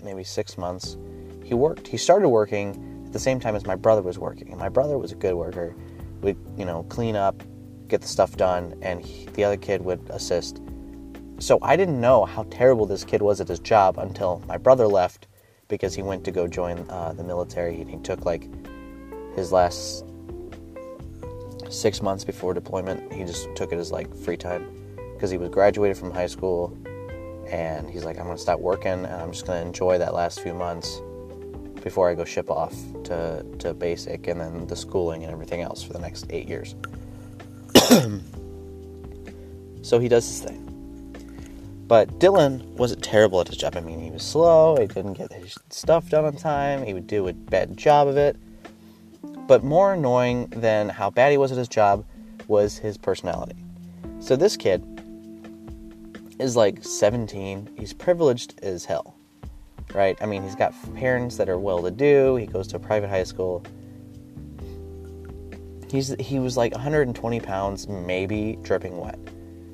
maybe 0.03 0.23
six 0.23 0.57
months, 0.57 0.97
he 1.43 1.53
worked. 1.53 1.87
He 1.87 1.97
started 1.97 2.29
working 2.29 3.03
at 3.05 3.13
the 3.13 3.19
same 3.19 3.39
time 3.39 3.55
as 3.55 3.65
my 3.65 3.75
brother 3.75 4.01
was 4.01 4.19
working. 4.19 4.49
And 4.49 4.59
my 4.59 4.69
brother 4.69 4.97
was 4.97 5.11
a 5.11 5.15
good 5.15 5.33
worker. 5.33 5.75
We'd, 6.21 6.37
you 6.57 6.65
know, 6.65 6.83
clean 6.83 7.15
up, 7.15 7.41
get 7.87 8.01
the 8.01 8.07
stuff 8.07 8.37
done, 8.37 8.75
and 8.81 9.03
he, 9.03 9.25
the 9.25 9.43
other 9.43 9.57
kid 9.57 9.81
would 9.81 10.07
assist. 10.09 10.61
So 11.39 11.57
I 11.61 11.75
didn't 11.75 11.99
know 11.99 12.25
how 12.25 12.43
terrible 12.49 12.85
this 12.85 13.03
kid 13.03 13.21
was 13.21 13.39
at 13.39 13.47
his 13.47 13.59
job 13.59 13.97
until 13.97 14.43
my 14.47 14.57
brother 14.57 14.87
left 14.87 15.27
because 15.69 15.95
he 15.95 16.01
went 16.01 16.23
to 16.25 16.31
go 16.31 16.47
join 16.47 16.85
uh, 16.89 17.13
the 17.13 17.23
military. 17.23 17.83
He 17.83 17.97
took 17.97 18.25
like 18.25 18.49
his 19.35 19.51
last 19.51 20.05
six 21.69 22.01
months 22.01 22.23
before 22.23 22.53
deployment. 22.53 23.13
He 23.13 23.23
just 23.23 23.47
took 23.55 23.71
it 23.71 23.77
as 23.77 23.91
like 23.91 24.13
free 24.13 24.37
time 24.37 24.67
because 25.13 25.29
he 25.29 25.37
was 25.37 25.49
graduated 25.49 25.97
from 25.97 26.11
high 26.11 26.27
school 26.27 26.77
and 27.49 27.89
he's 27.89 28.05
like, 28.05 28.17
I'm 28.17 28.25
gonna 28.25 28.37
stop 28.37 28.59
working 28.59 28.91
and 28.91 29.07
I'm 29.07 29.31
just 29.31 29.47
gonna 29.47 29.61
enjoy 29.61 29.97
that 29.97 30.13
last 30.13 30.41
few 30.41 30.53
months 30.53 31.01
before 31.83 32.09
I 32.09 32.15
go 32.15 32.25
ship 32.25 32.49
off 32.49 32.75
to, 33.05 33.45
to 33.59 33.73
basic 33.73 34.27
and 34.27 34.39
then 34.39 34.67
the 34.67 34.75
schooling 34.75 35.23
and 35.23 35.31
everything 35.31 35.61
else 35.61 35.81
for 35.81 35.93
the 35.93 35.99
next 35.99 36.25
eight 36.29 36.47
years. 36.47 36.75
so 39.81 39.99
he 39.99 40.07
does 40.07 40.27
his 40.27 40.41
thing. 40.41 40.65
But 41.87 42.19
Dylan 42.19 42.63
wasn't 42.75 43.03
terrible 43.03 43.41
at 43.41 43.47
his 43.47 43.57
job. 43.57 43.75
I 43.75 43.79
mean, 43.79 43.99
he 43.99 44.11
was 44.11 44.21
slow, 44.21 44.77
he 44.79 44.85
didn't 44.85 45.13
get 45.13 45.33
his 45.33 45.57
stuff 45.69 46.09
done 46.09 46.25
on 46.25 46.35
time, 46.35 46.85
he 46.85 46.93
would 46.93 47.07
do 47.07 47.27
a 47.27 47.33
bad 47.33 47.75
job 47.77 48.07
of 48.07 48.15
it. 48.15 48.37
But 49.49 49.63
more 49.63 49.93
annoying 49.93 50.45
than 50.51 50.89
how 50.89 51.09
bad 51.09 51.31
he 51.31 51.37
was 51.39 51.51
at 51.51 51.57
his 51.57 51.67
job 51.67 52.05
was 52.47 52.77
his 52.77 52.99
personality. 52.99 53.55
So 54.19 54.35
this 54.35 54.55
kid 54.55 54.85
is 56.37 56.55
like 56.55 56.83
17. 56.83 57.67
He's 57.75 57.91
privileged 57.91 58.59
as 58.61 58.85
hell, 58.85 59.15
right? 59.95 60.15
I 60.21 60.27
mean, 60.27 60.43
he's 60.43 60.53
got 60.53 60.75
parents 60.93 61.37
that 61.37 61.49
are 61.49 61.57
well 61.57 61.81
to 61.81 61.89
do. 61.89 62.35
He 62.35 62.45
goes 62.45 62.67
to 62.67 62.75
a 62.75 62.79
private 62.79 63.09
high 63.09 63.23
school. 63.23 63.63
He's 65.89 66.15
he 66.19 66.37
was 66.37 66.55
like 66.55 66.71
120 66.73 67.39
pounds, 67.39 67.87
maybe 67.87 68.59
dripping 68.61 68.99
wet, 68.99 69.17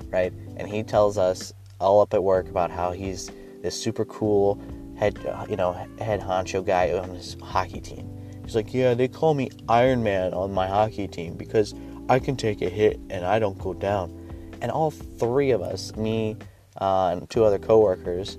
right? 0.09 0.31
And 0.55 0.69
he 0.69 0.83
tells 0.83 1.17
us 1.17 1.51
all 1.81 1.99
up 1.99 2.13
at 2.13 2.23
work 2.23 2.47
about 2.47 2.71
how 2.71 2.93
he's 2.93 3.29
this 3.61 3.77
super 3.77 4.05
cool 4.05 4.57
head, 4.95 5.19
uh, 5.25 5.45
you 5.49 5.57
know, 5.57 5.73
head 5.99 6.21
honcho 6.21 6.65
guy 6.65 6.97
on 6.97 7.09
his 7.09 7.35
hockey 7.41 7.81
team. 7.81 8.14
He's 8.45 8.55
like, 8.55 8.73
yeah, 8.73 8.93
they 8.93 9.07
call 9.07 9.33
me 9.33 9.49
Iron 9.67 10.03
Man 10.03 10.33
on 10.33 10.53
my 10.53 10.67
hockey 10.67 11.07
team 11.07 11.35
because 11.35 11.73
I 12.07 12.19
can 12.19 12.37
take 12.37 12.61
a 12.61 12.69
hit 12.69 12.99
and 13.09 13.25
I 13.25 13.39
don't 13.39 13.57
go 13.57 13.73
down. 13.73 14.13
And 14.61 14.71
all 14.71 14.91
three 14.91 15.51
of 15.51 15.61
us, 15.61 15.95
me 15.95 16.37
uh, 16.79 17.09
and 17.09 17.29
two 17.29 17.43
other 17.43 17.57
coworkers, 17.57 18.37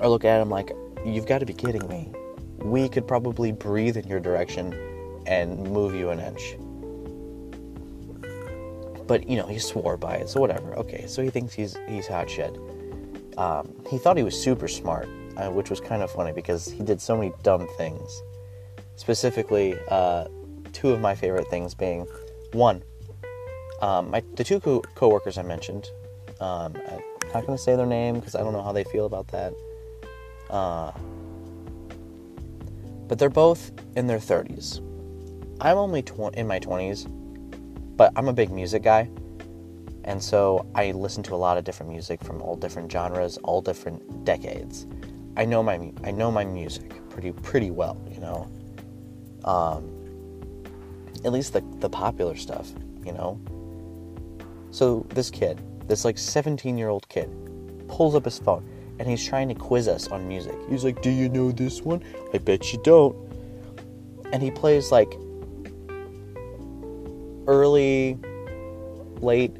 are 0.00 0.08
looking 0.08 0.30
at 0.30 0.40
him 0.40 0.48
like, 0.48 0.72
you've 1.04 1.26
got 1.26 1.38
to 1.38 1.46
be 1.46 1.52
kidding 1.52 1.86
me. 1.88 2.10
We 2.58 2.88
could 2.88 3.06
probably 3.06 3.52
breathe 3.52 3.96
in 3.96 4.08
your 4.08 4.20
direction 4.20 4.74
and 5.26 5.70
move 5.70 5.94
you 5.94 6.10
an 6.10 6.18
inch. 6.18 6.56
But 9.06 9.28
you 9.28 9.36
know, 9.36 9.46
he 9.46 9.58
swore 9.58 9.96
by 9.96 10.14
it, 10.14 10.28
so 10.28 10.40
whatever. 10.40 10.74
Okay, 10.76 11.06
so 11.06 11.22
he 11.22 11.28
thinks 11.28 11.52
he's 11.52 11.76
he's 11.88 12.06
hot 12.06 12.30
shit. 12.30 12.56
Um, 13.36 13.74
he 13.90 13.98
thought 13.98 14.16
he 14.16 14.22
was 14.22 14.40
super 14.40 14.68
smart, 14.68 15.08
uh, 15.36 15.50
which 15.50 15.70
was 15.70 15.80
kind 15.80 16.02
of 16.02 16.10
funny 16.10 16.32
because 16.32 16.70
he 16.70 16.82
did 16.82 17.00
so 17.00 17.16
many 17.16 17.32
dumb 17.42 17.68
things. 17.76 18.22
Specifically, 18.96 19.76
uh, 19.88 20.26
two 20.72 20.90
of 20.90 21.00
my 21.00 21.14
favorite 21.14 21.48
things 21.48 21.74
being 21.74 22.06
one, 22.52 22.82
um, 23.80 24.10
my, 24.10 24.22
the 24.34 24.44
two 24.44 24.60
co- 24.60 24.82
coworkers 24.94 25.38
I 25.38 25.42
mentioned. 25.42 25.90
Um, 26.40 26.76
I'm 26.86 27.32
not 27.32 27.46
going 27.46 27.56
to 27.56 27.62
say 27.62 27.76
their 27.76 27.86
name 27.86 28.16
because 28.16 28.34
I 28.34 28.40
don't 28.40 28.52
know 28.52 28.62
how 28.62 28.72
they 28.72 28.84
feel 28.84 29.06
about 29.06 29.28
that. 29.28 29.52
Uh, 30.50 30.92
but 33.08 33.18
they're 33.18 33.30
both 33.30 33.72
in 33.96 34.06
their 34.06 34.18
30s. 34.18 34.78
I'm 35.60 35.76
only 35.76 36.02
tw- 36.02 36.34
in 36.34 36.46
my 36.46 36.58
20s, 36.58 37.06
but 37.96 38.12
I'm 38.16 38.28
a 38.28 38.32
big 38.32 38.50
music 38.50 38.82
guy. 38.82 39.08
And 40.04 40.22
so 40.22 40.66
I 40.74 40.92
listen 40.92 41.22
to 41.24 41.34
a 41.34 41.36
lot 41.36 41.58
of 41.58 41.64
different 41.64 41.90
music 41.90 42.22
from 42.24 42.42
all 42.42 42.56
different 42.56 42.90
genres, 42.90 43.38
all 43.38 43.60
different 43.60 44.24
decades. 44.24 44.86
I 45.36 45.44
know 45.44 45.62
my 45.62 45.92
I 46.04 46.10
know 46.10 46.30
my 46.30 46.44
music 46.44 47.08
pretty 47.08 47.32
pretty 47.32 47.70
well, 47.70 48.00
you 48.10 48.20
know. 48.20 48.48
Um, 49.44 49.90
at 51.24 51.32
least 51.32 51.52
the 51.52 51.62
the 51.78 51.88
popular 51.88 52.36
stuff, 52.36 52.70
you 53.04 53.12
know. 53.12 53.40
So 54.70 55.06
this 55.10 55.30
kid, 55.30 55.60
this 55.88 56.04
like 56.04 56.18
17 56.18 56.76
year 56.76 56.88
old 56.88 57.08
kid, 57.08 57.30
pulls 57.88 58.14
up 58.14 58.24
his 58.24 58.38
phone 58.38 58.68
and 58.98 59.08
he's 59.08 59.26
trying 59.26 59.48
to 59.48 59.54
quiz 59.54 59.88
us 59.88 60.08
on 60.08 60.28
music. 60.28 60.54
He's 60.68 60.84
like, 60.84 61.00
"Do 61.02 61.10
you 61.10 61.28
know 61.28 61.50
this 61.50 61.82
one? 61.82 62.02
I 62.34 62.38
bet 62.38 62.72
you 62.72 62.80
don't." 62.82 63.16
And 64.32 64.42
he 64.42 64.50
plays 64.50 64.92
like 64.92 65.16
early, 67.46 68.18
late 69.20 69.56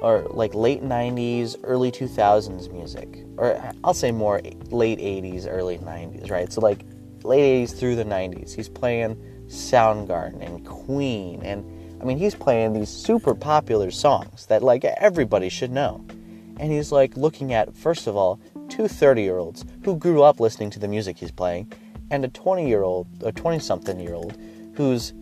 or 0.00 0.26
like 0.30 0.54
late 0.54 0.82
90s, 0.82 1.56
early 1.62 1.90
2000s 1.90 2.72
music. 2.72 3.24
Or 3.36 3.60
I'll 3.84 3.94
say 3.94 4.12
more 4.12 4.40
late 4.70 4.98
80s, 4.98 5.46
early 5.48 5.78
90s, 5.78 6.30
right? 6.30 6.52
So 6.52 6.60
like 6.60 6.84
late 7.22 7.68
80s 7.68 7.78
through 7.78 7.96
the 7.96 8.04
90s. 8.04 8.54
He's 8.54 8.68
playing 8.68 9.16
Soundgarden 9.46 10.44
and 10.44 10.64
Queen 10.66 11.42
and 11.42 11.64
I 12.00 12.04
mean 12.04 12.18
he's 12.18 12.34
playing 12.34 12.72
these 12.72 12.88
super 12.88 13.34
popular 13.34 13.90
songs 13.90 14.46
that 14.46 14.62
like 14.62 14.84
everybody 14.84 15.48
should 15.48 15.70
know. 15.70 16.04
And 16.58 16.72
he's 16.72 16.90
like 16.90 17.16
looking 17.16 17.52
at 17.52 17.74
first 17.76 18.06
of 18.06 18.16
all 18.16 18.40
two 18.68 18.84
30-year-olds 18.84 19.64
who 19.84 19.96
grew 19.96 20.22
up 20.22 20.40
listening 20.40 20.70
to 20.70 20.78
the 20.78 20.88
music 20.88 21.18
he's 21.18 21.30
playing 21.30 21.72
and 22.10 22.24
a 22.24 22.28
20-year-old, 22.28 23.06
a 23.24 23.32
20-something 23.32 23.98
year 24.00 24.14
old 24.14 24.36
who's 24.74 25.12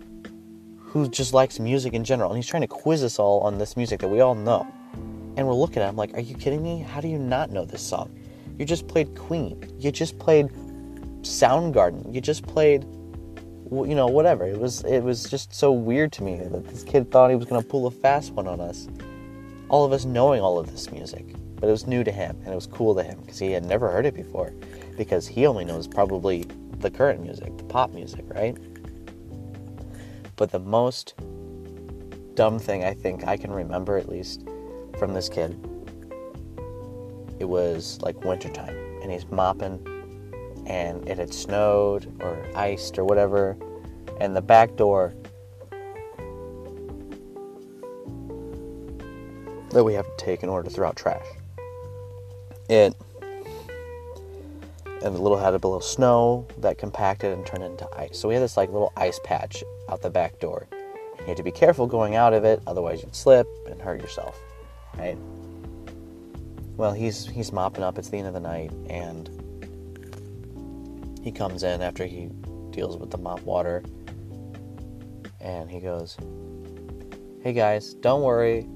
who 0.95 1.09
just 1.09 1.35
likes 1.35 1.59
music 1.59 1.93
in 1.93 2.05
general, 2.05 2.31
and 2.31 2.39
he's 2.39 2.47
trying 2.47 2.63
to 2.63 2.69
quiz 2.69 3.03
us 3.03 3.19
all 3.19 3.41
on 3.41 3.59
this 3.59 3.77
music 3.77 3.99
that 3.99 4.07
we 4.07 4.21
all 4.21 4.37
know. 4.37 4.65
And 5.37 5.45
we're 5.45 5.53
looking 5.53 5.83
at 5.83 5.89
him 5.89 5.97
like, 5.97 6.15
are 6.15 6.21
you 6.21 6.37
kidding 6.37 6.63
me? 6.63 6.79
How 6.79 7.01
do 7.01 7.09
you 7.09 7.19
not 7.19 7.51
know 7.51 7.65
this 7.65 7.83
song? 7.83 8.17
You 8.61 8.65
just 8.65 8.87
played 8.87 9.19
Queen. 9.19 9.61
You 9.81 9.91
just 9.91 10.21
played 10.21 10.51
Soundgarden. 11.23 12.15
You 12.15 12.21
just 12.21 12.47
played, 12.47 12.85
you 12.85 13.97
know, 13.97 14.07
whatever. 14.07 14.47
It 14.47 14.61
was 14.61 14.85
it 14.85 15.01
was 15.01 15.25
just 15.25 15.53
so 15.53 15.73
weird 15.73 16.13
to 16.13 16.23
me 16.23 16.37
that 16.37 16.69
this 16.69 16.85
kid 16.85 17.11
thought 17.11 17.29
he 17.29 17.35
was 17.35 17.47
gonna 17.47 17.63
pull 17.63 17.89
a 17.89 17.91
fast 17.91 18.33
one 18.33 18.47
on 18.47 18.61
us. 18.61 18.87
All 19.69 19.85
of 19.85 19.93
us 19.93 20.05
knowing 20.05 20.43
all 20.43 20.61
of 20.61 20.71
this 20.71 20.93
music, 20.93 21.35
but 21.57 21.67
it 21.69 21.73
was 21.73 21.89
new 21.89 22.05
to 22.05 22.13
him 22.13 22.37
and 22.45 22.53
it 22.53 22.55
was 22.55 22.69
cool 22.69 22.95
to 22.95 23.03
him 23.03 23.19
because 23.23 23.41
he 23.41 23.51
had 23.51 23.65
never 23.65 23.91
heard 23.91 24.07
it 24.07 24.15
before. 24.15 24.53
Because 24.97 25.27
he 25.27 25.45
only 25.45 25.65
knows 25.65 25.89
probably 25.89 26.45
the 26.79 26.91
current 26.91 27.21
music, 27.21 27.57
the 27.59 27.65
pop 27.65 27.93
music, 27.93 28.25
right? 28.29 28.57
But 30.37 30.51
the 30.51 30.59
most 30.59 31.14
dumb 32.35 32.59
thing 32.59 32.85
I 32.85 32.94
think 32.94 33.27
I 33.27 33.37
can 33.37 33.53
remember, 33.53 33.97
at 33.97 34.09
least 34.09 34.44
from 34.99 35.14
this 35.14 35.29
kid, 35.29 35.59
it 37.38 37.44
was 37.44 37.99
like 38.03 38.25
wintertime, 38.25 38.77
and 39.03 39.11
he's 39.12 39.27
mopping, 39.27 39.79
and 40.66 41.09
it 41.09 41.18
had 41.18 41.33
snowed 41.33 42.12
or 42.20 42.44
iced 42.57 42.99
or 42.99 43.05
whatever, 43.05 43.57
and 44.20 44.35
the 44.35 44.42
back 44.42 44.77
door 44.77 45.14
that 49.70 49.85
we 49.85 49.94
have 49.94 50.07
to 50.07 50.25
take 50.25 50.42
in 50.42 50.49
order 50.49 50.68
to 50.68 50.75
throw 50.75 50.88
out 50.88 50.97
trash. 50.97 51.27
It 52.68 52.94
and 55.05 55.14
a 55.14 55.20
little 55.20 55.37
had 55.37 55.51
a 55.51 55.57
little 55.57 55.83
snow 55.83 56.47
that 56.59 56.79
compacted 56.79 57.31
and 57.31 57.44
turned 57.44 57.62
into 57.62 57.87
ice. 57.94 58.18
So 58.18 58.29
we 58.29 58.35
had 58.35 58.42
this 58.42 58.57
like 58.57 58.70
little 58.70 58.90
ice 58.97 59.20
patch 59.23 59.62
out 59.88 60.03
the 60.03 60.11
back 60.11 60.38
door. 60.38 60.66
You 61.18 61.25
had 61.27 61.37
to 61.37 61.42
be 61.42 61.51
careful 61.51 61.87
going 61.87 62.16
out 62.16 62.33
of 62.33 62.44
it, 62.44 62.61
otherwise 62.66 63.03
you'd 63.03 63.14
slip 63.14 63.47
and 63.68 63.81
hurt 63.81 64.01
yourself, 64.01 64.38
right? 64.99 65.16
Well, 66.77 66.92
he's 66.92 67.27
he's 67.27 67.53
mopping 67.53 67.85
up. 67.85 67.99
It's 67.99 68.09
the 68.09 68.18
end 68.18 68.27
of 68.27 68.35
the 68.35 68.40
night, 68.40 68.73
and 68.90 69.29
he 71.23 71.31
comes 71.31 71.62
in 71.62 71.81
after 71.83 72.05
he 72.05 72.31
deals 72.70 72.97
with 72.97 73.11
the 73.11 73.18
mop 73.18 73.42
water, 73.42 73.83
and 75.40 75.70
he 75.70 75.81
goes, 75.81 76.16
"Hey 77.42 77.53
guys, 77.53 77.94
don't 77.94 78.23
worry. 78.23 78.66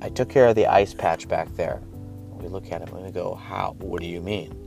I 0.00 0.08
took 0.10 0.28
care 0.28 0.46
of 0.46 0.54
the 0.54 0.66
ice 0.66 0.94
patch 0.94 1.26
back 1.28 1.52
there." 1.56 1.82
We 2.30 2.48
look 2.48 2.70
at 2.70 2.80
him 2.82 2.94
and 2.94 3.04
we 3.04 3.10
go, 3.10 3.34
"How? 3.34 3.74
What 3.78 4.00
do 4.00 4.06
you 4.06 4.20
mean?" 4.20 4.66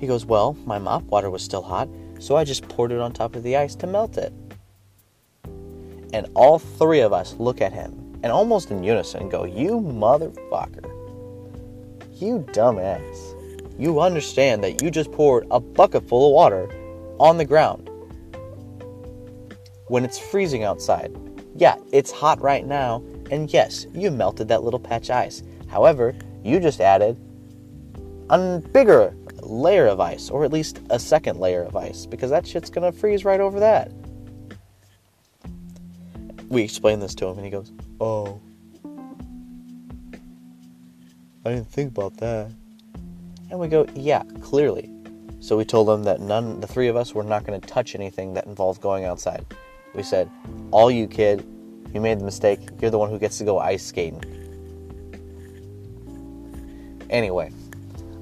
He 0.00 0.06
goes, 0.06 0.24
Well, 0.24 0.56
my 0.64 0.78
mop 0.78 1.02
water 1.04 1.28
was 1.28 1.42
still 1.42 1.60
hot, 1.60 1.86
so 2.20 2.36
I 2.36 2.44
just 2.44 2.68
poured 2.68 2.92
it 2.92 3.00
on 3.00 3.12
top 3.12 3.34
of 3.34 3.42
the 3.42 3.56
ice 3.56 3.74
to 3.76 3.86
melt 3.86 4.16
it. 4.16 4.32
And 6.12 6.26
all 6.34 6.58
three 6.58 7.00
of 7.00 7.12
us 7.12 7.34
look 7.34 7.60
at 7.60 7.72
him 7.72 8.20
and 8.22 8.30
almost 8.30 8.70
in 8.70 8.84
unison 8.84 9.28
go, 9.28 9.44
You 9.44 9.80
motherfucker. 9.80 10.86
You 12.20 12.46
dumbass. 12.52 13.36
You 13.78 14.00
understand 14.00 14.62
that 14.62 14.82
you 14.82 14.90
just 14.90 15.10
poured 15.10 15.46
a 15.50 15.58
bucket 15.58 16.06
full 16.06 16.28
of 16.28 16.34
water 16.34 16.68
on 17.18 17.38
the 17.38 17.44
ground 17.44 17.88
when 19.86 20.04
it's 20.04 20.18
freezing 20.18 20.62
outside. 20.62 21.16
Yeah, 21.56 21.76
it's 21.92 22.10
hot 22.10 22.40
right 22.40 22.66
now, 22.66 23.02
and 23.30 23.50
yes, 23.52 23.86
you 23.94 24.10
melted 24.10 24.48
that 24.48 24.62
little 24.62 24.78
patch 24.78 25.10
ice. 25.10 25.42
However, 25.68 26.14
you 26.44 26.60
just 26.60 26.80
added 26.80 27.18
a 28.28 28.58
bigger 28.72 29.14
layer 29.50 29.86
of 29.86 30.00
ice, 30.00 30.30
or 30.30 30.44
at 30.44 30.52
least 30.52 30.80
a 30.90 30.98
second 30.98 31.38
layer 31.38 31.62
of 31.62 31.76
ice, 31.76 32.06
because 32.06 32.30
that 32.30 32.46
shit's 32.46 32.70
gonna 32.70 32.92
freeze 32.92 33.24
right 33.24 33.40
over 33.40 33.60
that. 33.60 33.90
We 36.48 36.62
explain 36.62 37.00
this 37.00 37.14
to 37.16 37.26
him, 37.26 37.36
and 37.36 37.44
he 37.44 37.50
goes, 37.50 37.72
Oh, 38.00 38.40
I 41.44 41.50
didn't 41.50 41.70
think 41.70 41.90
about 41.90 42.16
that. 42.18 42.50
And 43.50 43.58
we 43.58 43.68
go, 43.68 43.86
Yeah, 43.94 44.22
clearly. 44.40 44.90
So 45.40 45.56
we 45.56 45.64
told 45.64 45.88
him 45.88 46.04
that 46.04 46.20
none, 46.20 46.60
the 46.60 46.66
three 46.66 46.88
of 46.88 46.96
us, 46.96 47.14
were 47.14 47.22
not 47.22 47.46
to 47.46 47.58
touch 47.60 47.94
anything 47.94 48.34
that 48.34 48.46
involved 48.46 48.80
going 48.80 49.04
outside. 49.04 49.46
We 49.94 50.02
said, 50.02 50.30
All 50.70 50.90
you, 50.90 51.06
kid, 51.06 51.46
you 51.92 52.00
made 52.00 52.20
the 52.20 52.24
mistake. 52.24 52.60
You're 52.80 52.90
the 52.90 52.98
one 52.98 53.10
who 53.10 53.18
gets 53.18 53.38
to 53.38 53.44
go 53.44 53.58
ice 53.58 53.84
skating. 53.84 54.22
Anyway, 57.10 57.50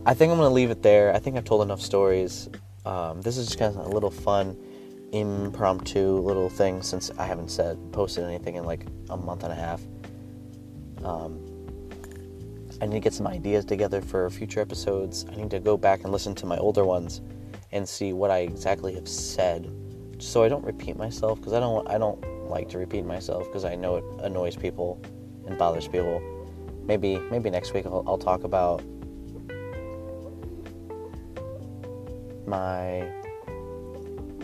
I 0.08 0.14
think 0.14 0.32
I'm 0.32 0.38
going 0.38 0.48
to 0.48 0.54
leave 0.54 0.70
it 0.70 0.82
there. 0.82 1.14
I 1.14 1.18
think 1.18 1.36
I've 1.36 1.44
told 1.44 1.60
enough 1.60 1.82
stories. 1.82 2.48
Um, 2.86 3.20
this 3.20 3.36
is 3.36 3.44
just 3.44 3.58
kind 3.58 3.76
of 3.76 3.84
a 3.84 3.90
little 3.90 4.10
fun, 4.10 4.56
impromptu 5.12 6.20
little 6.20 6.48
thing 6.48 6.80
since 6.80 7.10
I 7.18 7.26
haven't 7.26 7.50
said 7.50 7.76
posted 7.92 8.24
anything 8.24 8.54
in 8.54 8.64
like 8.64 8.86
a 9.10 9.18
month 9.18 9.42
and 9.44 9.52
a 9.52 9.54
half. 9.54 9.82
Um, 11.04 11.44
I 12.80 12.86
need 12.86 12.94
to 12.94 13.00
get 13.00 13.12
some 13.12 13.26
ideas 13.26 13.66
together 13.66 14.00
for 14.00 14.30
future 14.30 14.60
episodes. 14.60 15.26
I 15.30 15.36
need 15.36 15.50
to 15.50 15.60
go 15.60 15.76
back 15.76 16.04
and 16.04 16.10
listen 16.10 16.34
to 16.36 16.46
my 16.46 16.56
older 16.56 16.86
ones 16.86 17.20
and 17.72 17.86
see 17.86 18.14
what 18.14 18.30
I 18.30 18.38
exactly 18.38 18.94
have 18.94 19.06
said, 19.06 19.70
so 20.20 20.42
I 20.42 20.48
don't 20.48 20.64
repeat 20.64 20.96
myself 20.96 21.38
because 21.38 21.52
I 21.52 21.60
don't 21.60 21.86
I 21.86 21.98
don't 21.98 22.48
like 22.48 22.70
to 22.70 22.78
repeat 22.78 23.04
myself 23.04 23.44
because 23.44 23.66
I 23.66 23.74
know 23.74 23.96
it 23.96 24.04
annoys 24.20 24.56
people 24.56 25.02
and 25.46 25.58
bothers 25.58 25.86
people. 25.86 26.22
Maybe 26.86 27.18
maybe 27.30 27.50
next 27.50 27.74
week 27.74 27.84
I'll, 27.84 28.04
I'll 28.06 28.16
talk 28.16 28.44
about 28.44 28.82
my 32.48 33.06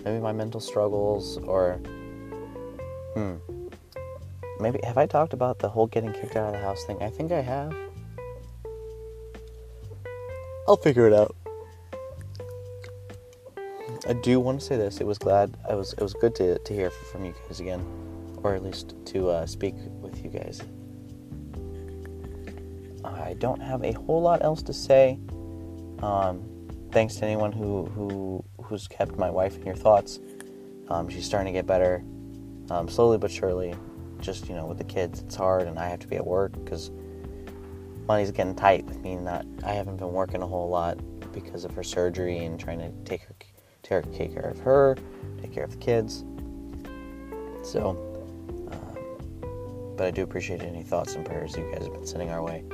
maybe 0.05 0.21
my 0.21 0.33
mental 0.33 0.61
struggles 0.61 1.39
or 1.39 1.75
hmm 3.15 3.37
maybe 4.61 4.79
have 4.85 4.99
I 4.99 5.07
talked 5.07 5.33
about 5.33 5.59
the 5.59 5.69
whole 5.69 5.87
getting 5.87 6.13
kicked 6.13 6.37
out 6.37 6.47
of 6.47 6.53
the 6.53 6.59
house 6.59 6.85
thing? 6.85 7.03
I 7.03 7.11
think 7.11 7.33
I 7.33 7.41
have. 7.41 7.75
I'll 10.67 10.77
figure 10.77 11.07
it 11.07 11.13
out. 11.13 11.35
I 14.07 14.13
do 14.13 14.41
want 14.41 14.61
to 14.61 14.67
say 14.67 14.77
this. 14.77 15.01
It 15.01 15.07
was 15.07 15.19
glad. 15.19 15.57
I 15.69 15.75
was. 15.75 15.93
It 15.95 16.01
was 16.01 16.15
good 16.15 16.35
to, 16.37 16.59
to 16.59 16.75
hear 16.75 16.91
from 16.91 17.25
you 17.25 17.35
guys 17.47 17.61
again, 17.61 17.85
or 18.43 18.55
at 18.55 18.63
least 18.63 18.95
to 19.07 19.31
uh, 19.31 19.47
speak 19.47 19.75
with 20.01 20.23
you 20.25 20.31
guys. 20.31 20.63
I 23.05 23.35
don't 23.35 23.61
have 23.61 23.83
a 23.85 23.93
whole 23.93 24.23
lot 24.23 24.43
else 24.43 24.63
to 24.63 24.73
say. 24.73 25.19
Um, 26.03 26.54
thanks 26.95 27.17
to 27.17 27.25
anyone 27.25 27.53
who 27.53 27.87
who 27.87 28.45
who's 28.63 28.87
kept 28.87 29.19
my 29.19 29.29
wife 29.29 29.57
in 29.57 29.67
your 29.67 29.75
thoughts. 29.75 30.21
Um, 30.89 31.09
she's 31.09 31.27
starting 31.27 31.53
to 31.53 31.59
get 31.59 31.67
better, 31.67 32.03
um, 32.71 32.89
slowly 32.89 33.19
but 33.19 33.31
surely. 33.31 33.75
Just 34.21 34.49
you 34.49 34.55
know, 34.55 34.65
with 34.65 34.79
the 34.79 34.85
kids, 34.85 35.21
it's 35.21 35.35
hard, 35.35 35.67
and 35.67 35.79
I 35.79 35.89
have 35.89 35.99
to 36.01 36.07
be 36.07 36.17
at 36.17 36.27
work 36.27 36.53
because 36.53 36.91
money's 38.07 38.31
getting 38.31 38.55
tight 38.55 38.87
with 38.87 39.01
me. 39.01 39.17
Not 39.17 39.45
I 39.65 39.73
haven't 39.73 39.97
been 39.97 40.13
working 40.13 40.41
a 40.41 40.47
whole 40.47 40.69
lot 40.69 40.99
because 41.33 41.65
of 41.65 41.75
her 41.75 41.83
surgery 41.83 42.45
and 42.45 42.59
trying 42.59 42.79
to 42.79 42.91
take 43.05 43.23
her 43.23 43.35
take 43.83 44.33
care 44.33 44.49
of 44.49 44.59
her, 44.61 44.97
take 45.43 45.53
care 45.53 45.65
of 45.65 45.73
the 45.73 45.77
kids. 45.77 46.25
So, 47.63 47.91
um, 48.71 49.97
but 49.97 50.07
I 50.07 50.11
do 50.11 50.23
appreciate 50.23 50.63
any 50.63 50.83
thoughts 50.83 51.17
and 51.17 51.27
prayers 51.27 51.57
you 51.57 51.71
guys 51.73 51.83
have 51.83 51.93
been 51.93 52.07
sending 52.07 52.31
our 52.31 52.43
way. 52.43 52.65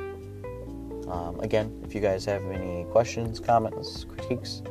Um, 1.11 1.41
again, 1.41 1.83
if 1.85 1.95
you 1.95 2.01
guys 2.01 2.25
have 2.27 2.45
any 2.45 2.85
questions, 2.85 3.41
comments, 3.41 4.05
critiques, 4.05 4.63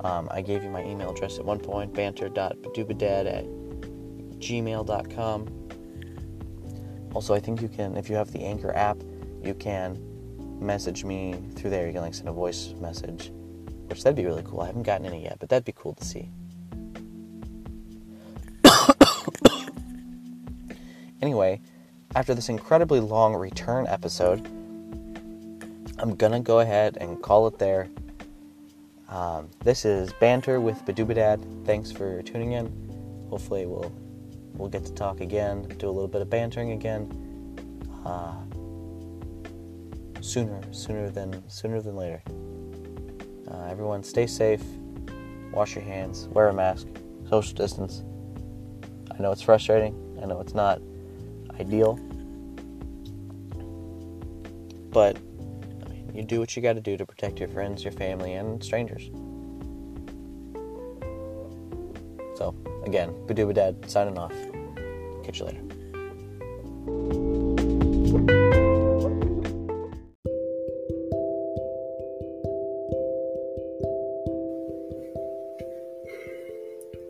um, 0.00 0.28
I 0.30 0.40
gave 0.40 0.62
you 0.62 0.70
my 0.70 0.84
email 0.84 1.10
address 1.10 1.38
at 1.38 1.44
one 1.44 1.58
point 1.58 1.92
banter.badoobadad 1.92 3.26
at 3.26 3.44
gmail.com. 4.38 5.48
Also, 7.14 7.34
I 7.34 7.40
think 7.40 7.60
you 7.60 7.68
can, 7.68 7.96
if 7.96 8.08
you 8.08 8.14
have 8.16 8.32
the 8.32 8.44
Anchor 8.44 8.74
app, 8.74 8.96
you 9.42 9.54
can 9.54 9.98
message 10.60 11.04
me 11.04 11.34
through 11.56 11.70
there. 11.70 11.86
You 11.86 11.92
can 11.92 12.02
like 12.02 12.14
send 12.14 12.28
a 12.28 12.32
voice 12.32 12.74
message, 12.80 13.32
which 13.88 14.04
that'd 14.04 14.16
be 14.16 14.24
really 14.24 14.44
cool. 14.44 14.60
I 14.60 14.66
haven't 14.66 14.84
gotten 14.84 15.04
any 15.04 15.24
yet, 15.24 15.38
but 15.40 15.48
that'd 15.48 15.64
be 15.64 15.72
cool 15.72 15.94
to 15.94 16.04
see. 16.04 16.30
anyway, 21.20 21.60
after 22.14 22.34
this 22.34 22.48
incredibly 22.48 23.00
long 23.00 23.34
return 23.34 23.88
episode, 23.88 24.48
I'm 26.02 26.16
gonna 26.16 26.40
go 26.40 26.58
ahead 26.58 26.98
and 27.00 27.22
call 27.22 27.46
it 27.46 27.60
there. 27.60 27.88
Um, 29.08 29.48
this 29.62 29.84
is 29.84 30.12
banter 30.14 30.60
with 30.60 30.84
Badoobadad. 30.84 31.64
Thanks 31.64 31.92
for 31.92 32.22
tuning 32.22 32.52
in. 32.52 32.66
Hopefully, 33.30 33.66
we'll 33.66 33.92
we'll 34.54 34.68
get 34.68 34.84
to 34.86 34.92
talk 34.92 35.20
again, 35.20 35.62
do 35.78 35.88
a 35.88 35.92
little 35.92 36.08
bit 36.08 36.20
of 36.20 36.28
bantering 36.28 36.72
again. 36.72 37.08
Uh, 38.04 38.34
sooner, 40.20 40.60
sooner 40.72 41.08
than 41.08 41.48
sooner 41.48 41.80
than 41.80 41.94
later. 41.94 42.20
Uh, 43.48 43.68
everyone, 43.70 44.02
stay 44.02 44.26
safe. 44.26 44.62
Wash 45.52 45.76
your 45.76 45.84
hands. 45.84 46.26
Wear 46.32 46.48
a 46.48 46.52
mask. 46.52 46.88
Social 47.30 47.54
distance. 47.54 48.02
I 49.16 49.22
know 49.22 49.30
it's 49.30 49.42
frustrating. 49.42 49.94
I 50.20 50.26
know 50.26 50.40
it's 50.40 50.54
not 50.54 50.82
ideal, 51.60 51.94
but 54.90 55.16
you 56.14 56.22
do 56.22 56.40
what 56.40 56.54
you 56.54 56.62
got 56.62 56.74
to 56.74 56.80
do 56.80 56.96
to 56.96 57.06
protect 57.06 57.38
your 57.38 57.48
friends, 57.48 57.84
your 57.84 57.92
family, 57.92 58.34
and 58.34 58.62
strangers. 58.62 59.10
So, 62.36 62.54
again, 62.84 63.14
Badoobadad 63.26 63.88
signing 63.88 64.18
off. 64.18 64.34
Catch 65.24 65.40
you 65.40 65.46
later. 65.46 65.62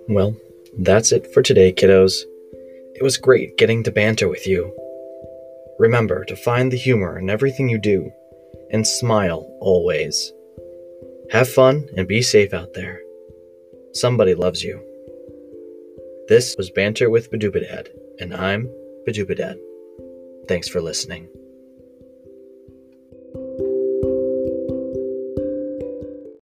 Well, 0.09 0.37
that's 0.79 1.13
it 1.13 1.33
for 1.33 1.43
today, 1.43 1.73
kiddos. 1.73 2.23
It 2.95 3.03
was 3.03 3.17
great 3.17 3.57
getting 3.57 3.83
to 3.85 3.91
banter 3.91 4.29
with 4.29 4.47
you. 4.47 4.73
Remember 5.79 6.25
to 6.27 6.37
find 6.37 6.71
the 6.71 6.77
humor 6.77 7.19
in 7.19 7.31
everything 7.31 7.69
you 7.69 7.79
do 7.79 8.13
and 8.73 8.87
smile 8.87 9.47
always. 9.61 10.33
Have 11.31 11.49
fun 11.49 11.89
and 11.97 12.09
be 12.09 12.23
safe 12.23 12.53
out 12.53 12.75
there. 12.75 13.01
Somebody 13.93 14.35
loves 14.35 14.63
you. 14.63 14.81
This 16.29 16.57
was 16.57 16.71
Banter 16.71 17.11
with 17.11 17.31
Badoobadad, 17.31 17.89
and 18.19 18.35
I'm 18.35 18.71
Badoobadad. 19.07 19.59
Thanks 20.49 20.69
for 20.69 20.81
listening. 20.81 21.29